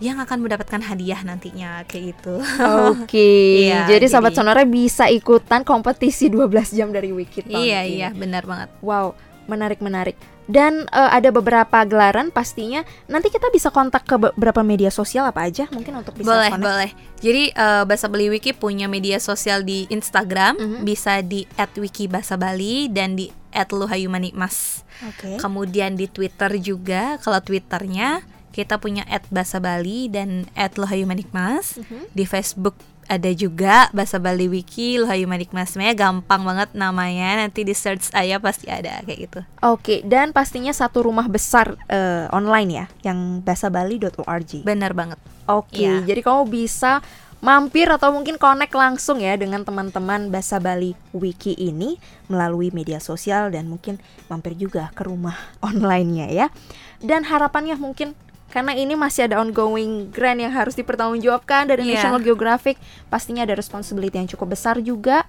yang 0.00 0.16
akan 0.16 0.40
mendapatkan 0.40 0.80
hadiah 0.80 1.20
nantinya 1.20 1.84
kayak 1.84 2.16
gitu. 2.16 2.40
Oke. 2.88 3.28
Iya, 3.68 3.84
jadi 3.86 4.06
sahabat 4.08 4.32
jadi- 4.32 4.38
Sonora 4.40 4.62
bisa 4.64 5.04
ikutan 5.12 5.60
kompetisi 5.60 6.32
12 6.32 6.72
jam 6.72 6.88
dari 6.88 7.12
Wikiton. 7.12 7.60
iya 7.60 7.84
ini. 7.84 8.00
iya 8.00 8.08
benar 8.08 8.48
banget. 8.48 8.72
Wow, 8.80 9.12
menarik 9.50 9.82
menarik. 9.82 10.14
Dan 10.46 10.86
eh, 10.86 11.10
ada 11.10 11.30
beberapa 11.30 11.82
gelaran 11.82 12.30
pastinya. 12.30 12.86
Nanti 13.06 13.30
kita 13.30 13.50
bisa 13.50 13.70
kontak 13.70 14.06
ke 14.06 14.14
beberapa 14.14 14.62
media 14.62 14.90
sosial 14.90 15.26
apa 15.26 15.46
aja 15.46 15.66
mungkin 15.70 15.98
untuk 15.98 16.14
bisa 16.14 16.26
boleh 16.26 16.50
connect. 16.50 16.66
boleh 16.66 16.90
jadi 17.18 17.42
eh, 17.50 17.82
bahasa 17.86 18.06
Bali 18.06 18.30
Wiki 18.30 18.54
punya 18.54 18.86
media 18.86 19.18
sosial 19.18 19.62
di 19.62 19.90
Instagram 19.90 20.54
Mhm. 20.58 20.78
bisa 20.82 21.22
di 21.22 21.46
@wikibahasabali 21.54 22.90
dan 22.90 23.14
di 23.14 23.30
@luhayumanikmas 23.50 24.86
Oke. 25.06 25.38
kemudian 25.38 25.94
di 25.94 26.06
Twitter 26.06 26.50
juga 26.58 27.18
kalau 27.18 27.38
Twitternya 27.38 28.22
kita 28.50 28.82
punya 28.82 29.06
at 29.06 29.22
Bahasa 29.30 29.62
Bali 29.62 30.10
dan 30.10 30.42
at 30.58 30.74
Lohayu 30.74 31.06
Manikmas. 31.06 31.78
Mhm. 31.78 32.10
Di 32.10 32.26
Facebook 32.26 32.74
ada 33.10 33.26
juga 33.34 33.90
Bahasa 33.90 34.22
Bali 34.22 34.46
Wiki 34.46 35.02
Lohayu 35.02 35.26
Manikmas. 35.26 35.74
Sebenarnya 35.74 35.98
gampang 35.98 36.46
banget 36.46 36.70
namanya. 36.78 37.42
Nanti 37.42 37.66
di 37.66 37.74
search 37.74 38.14
aja 38.14 38.38
pasti 38.38 38.70
ada 38.70 39.02
kayak 39.02 39.18
gitu. 39.26 39.40
Oke, 39.66 40.06
dan 40.06 40.30
pastinya 40.30 40.70
satu 40.70 41.02
rumah 41.02 41.26
besar 41.26 41.74
eh, 41.90 42.30
online 42.30 42.70
ya, 42.70 42.86
yang 43.02 43.42
basabali.org. 43.42 44.62
Benar 44.62 44.94
banget. 44.94 45.18
Oke, 45.50 45.82
Iya. 45.82 46.06
jadi 46.06 46.22
kamu 46.22 46.46
bisa 46.46 47.02
mampir 47.42 47.88
atau 47.90 48.12
mungkin 48.14 48.36
connect 48.38 48.76
langsung 48.76 49.18
ya 49.18 49.34
dengan 49.34 49.64
teman-teman 49.66 50.30
Bahasa 50.30 50.62
Bali 50.62 50.92
Wiki 51.10 51.56
ini 51.58 51.98
melalui 52.30 52.70
media 52.70 53.00
sosial 53.02 53.50
dan 53.50 53.66
mungkin 53.66 53.98
mampir 54.30 54.54
juga 54.54 54.94
ke 54.94 55.02
rumah 55.02 55.34
online-nya 55.66 56.30
ya. 56.30 56.46
Dan 57.02 57.26
harapannya 57.26 57.74
mungkin 57.74 58.14
karena 58.50 58.74
ini 58.74 58.98
masih 58.98 59.30
ada 59.30 59.38
ongoing 59.38 60.10
grant 60.10 60.42
yang 60.42 60.50
harus 60.50 60.74
dipertanggungjawabkan 60.74 61.70
dari 61.70 61.86
Iya. 61.86 62.02
National 62.02 62.20
Geographic, 62.22 62.76
pastinya 63.06 63.46
ada 63.46 63.54
responsibility 63.54 64.18
yang 64.18 64.26
cukup 64.26 64.58
besar 64.58 64.82
juga. 64.82 65.24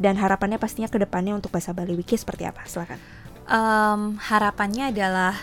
Dan 0.00 0.16
harapannya 0.16 0.56
pastinya 0.56 0.88
ke 0.88 0.96
depannya 0.96 1.36
untuk 1.36 1.52
Bahasa 1.52 1.76
Bali 1.76 1.92
Wiki 1.92 2.16
seperti 2.16 2.48
apa? 2.48 2.64
Silakan. 2.64 2.96
Em, 3.44 4.00
harapannya 4.16 4.88
adalah 4.96 5.36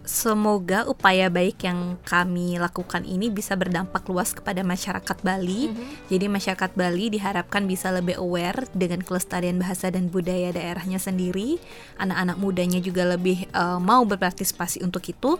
semoga 0.00 0.88
upaya 0.88 1.30
baik 1.30 1.62
yang 1.62 1.94
kami 2.02 2.56
lakukan 2.58 3.04
ini 3.06 3.30
bisa 3.30 3.54
berdampak 3.54 4.02
luas 4.08 4.32
kepada 4.32 4.64
masyarakat 4.64 5.18
Bali. 5.22 5.70
Jadi 6.08 6.26
masyarakat 6.26 6.72
Bali 6.74 7.12
diharapkan 7.14 7.68
bisa 7.68 7.92
lebih 7.92 8.16
aware 8.18 8.64
dengan 8.72 9.04
kelestarian 9.04 9.60
bahasa 9.60 9.92
dan 9.92 10.08
budaya 10.08 10.50
daerahnya 10.50 10.98
sendiri. 10.98 11.60
Anak-anak 12.00 12.36
mudanya 12.40 12.80
juga 12.80 13.06
lebih 13.06 13.44
eh, 13.46 13.78
mau 13.78 14.02
berpartisipasi 14.08 14.82
untuk 14.82 15.04
itu. 15.04 15.36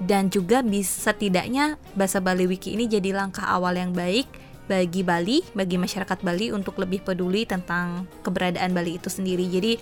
Dan 0.00 0.28
juga 0.28 0.64
bisa 0.64 1.12
setidaknya 1.12 1.76
bahasa 1.92 2.18
Bali 2.18 2.48
Wiki 2.48 2.74
ini 2.74 2.86
jadi 2.86 3.12
langkah 3.12 3.44
awal 3.44 3.76
yang 3.76 3.92
baik 3.92 4.26
bagi 4.66 5.02
Bali, 5.02 5.42
bagi 5.52 5.76
masyarakat 5.76 6.22
Bali 6.22 6.54
untuk 6.54 6.78
lebih 6.78 7.02
peduli 7.02 7.44
tentang 7.44 8.06
keberadaan 8.22 8.72
Bali 8.72 8.96
itu 8.96 9.10
sendiri. 9.10 9.46
Jadi 9.50 9.72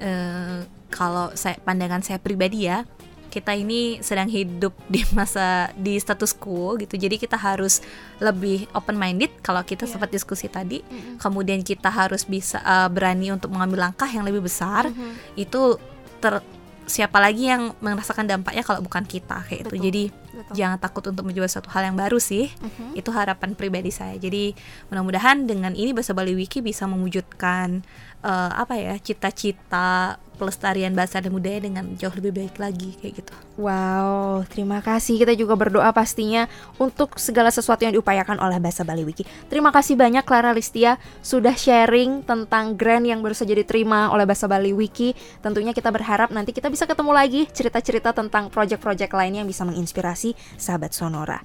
eh, 0.00 0.60
kalau 0.88 1.32
saya 1.36 1.56
pandangan 1.60 2.00
saya 2.04 2.20
pribadi 2.20 2.68
ya 2.68 2.84
kita 3.26 3.52
ini 3.52 4.00
sedang 4.00 4.32
hidup 4.32 4.72
di 4.92 5.04
masa 5.12 5.68
di 5.76 6.00
status 6.00 6.32
quo 6.32 6.76
gitu. 6.80 6.96
Jadi 6.96 7.20
kita 7.20 7.36
harus 7.36 7.84
lebih 8.16 8.64
open 8.72 8.96
minded 8.96 9.28
kalau 9.44 9.60
kita 9.60 9.84
Iya. 9.84 9.92
sempat 9.92 10.08
diskusi 10.08 10.48
tadi. 10.48 10.80
Kemudian 11.20 11.60
kita 11.60 11.92
harus 11.92 12.24
bisa 12.24 12.60
eh, 12.64 12.88
berani 12.88 13.32
untuk 13.32 13.52
mengambil 13.52 13.88
langkah 13.92 14.08
yang 14.08 14.24
lebih 14.24 14.40
besar. 14.44 14.88
Itu 15.36 15.76
ter 16.16 16.40
siapa 16.86 17.18
lagi 17.18 17.46
yang 17.46 17.74
merasakan 17.78 18.24
dampaknya 18.24 18.62
kalau 18.62 18.78
bukan 18.78 19.02
kita 19.02 19.42
kayak 19.42 19.62
itu 19.62 19.74
Betul. 19.74 19.84
jadi 19.84 20.02
Betul. 20.32 20.54
jangan 20.54 20.78
takut 20.78 21.02
untuk 21.04 21.24
mencoba 21.24 21.46
suatu 21.46 21.68
hal 21.68 21.82
yang 21.84 21.96
baru 21.96 22.16
sih 22.16 22.46
Mhm. 22.56 22.94
itu 22.94 23.10
harapan 23.10 23.52
pribadi 23.52 23.90
saya 23.90 24.14
jadi 24.16 24.54
mudah-mudahan 24.88 25.44
dengan 25.44 25.72
ini 25.72 25.90
bahasa 25.90 26.10
Bali 26.12 26.32
Wiki 26.32 26.60
bisa 26.60 26.86
mewujudkan 26.86 27.82
eh, 28.26 28.50
apa 28.58 28.74
ya 28.74 28.98
cita-cita 28.98 30.18
pelestarian 30.36 30.92
bahasa 30.92 31.22
dan 31.22 31.32
budaya 31.32 31.64
dengan 31.64 31.96
jauh 31.96 32.12
lebih 32.12 32.36
baik 32.36 32.60
lagi 32.60 32.92
kayak 33.00 33.24
gitu 33.24 33.32
Wow, 33.56 34.44
terima 34.52 34.84
kasih. 34.84 35.16
Kita 35.16 35.32
juga 35.32 35.56
berdoa 35.56 35.88
pastinya 35.88 36.44
untuk 36.76 37.16
segala 37.16 37.48
sesuatu 37.48 37.88
yang 37.88 37.96
diupayakan 37.96 38.36
oleh 38.36 38.60
Bahasa 38.60 38.84
Bali 38.84 39.00
Wiki. 39.00 39.24
Terima 39.48 39.72
kasih 39.72 39.96
banyak 39.96 40.28
Clara 40.28 40.52
Listia 40.52 41.00
sudah 41.24 41.56
sharing 41.56 42.20
tentang 42.20 42.76
grant 42.76 43.08
yang 43.08 43.24
baru 43.24 43.32
saja 43.32 43.56
diterima 43.56 44.12
oleh 44.12 44.28
Bahasa 44.28 44.44
Bali 44.44 44.76
Wiki. 44.76 45.16
Tentunya 45.40 45.72
kita 45.72 45.88
berharap 45.88 46.28
nanti 46.36 46.52
kita 46.52 46.68
bisa 46.68 46.84
ketemu 46.84 47.16
lagi 47.16 47.48
cerita-cerita 47.48 48.12
tentang 48.12 48.52
proyek-proyek 48.52 49.08
lainnya 49.16 49.40
yang 49.40 49.48
bisa 49.48 49.64
menginspirasi 49.64 50.36
sahabat 50.60 50.92
Sonora. 50.92 51.40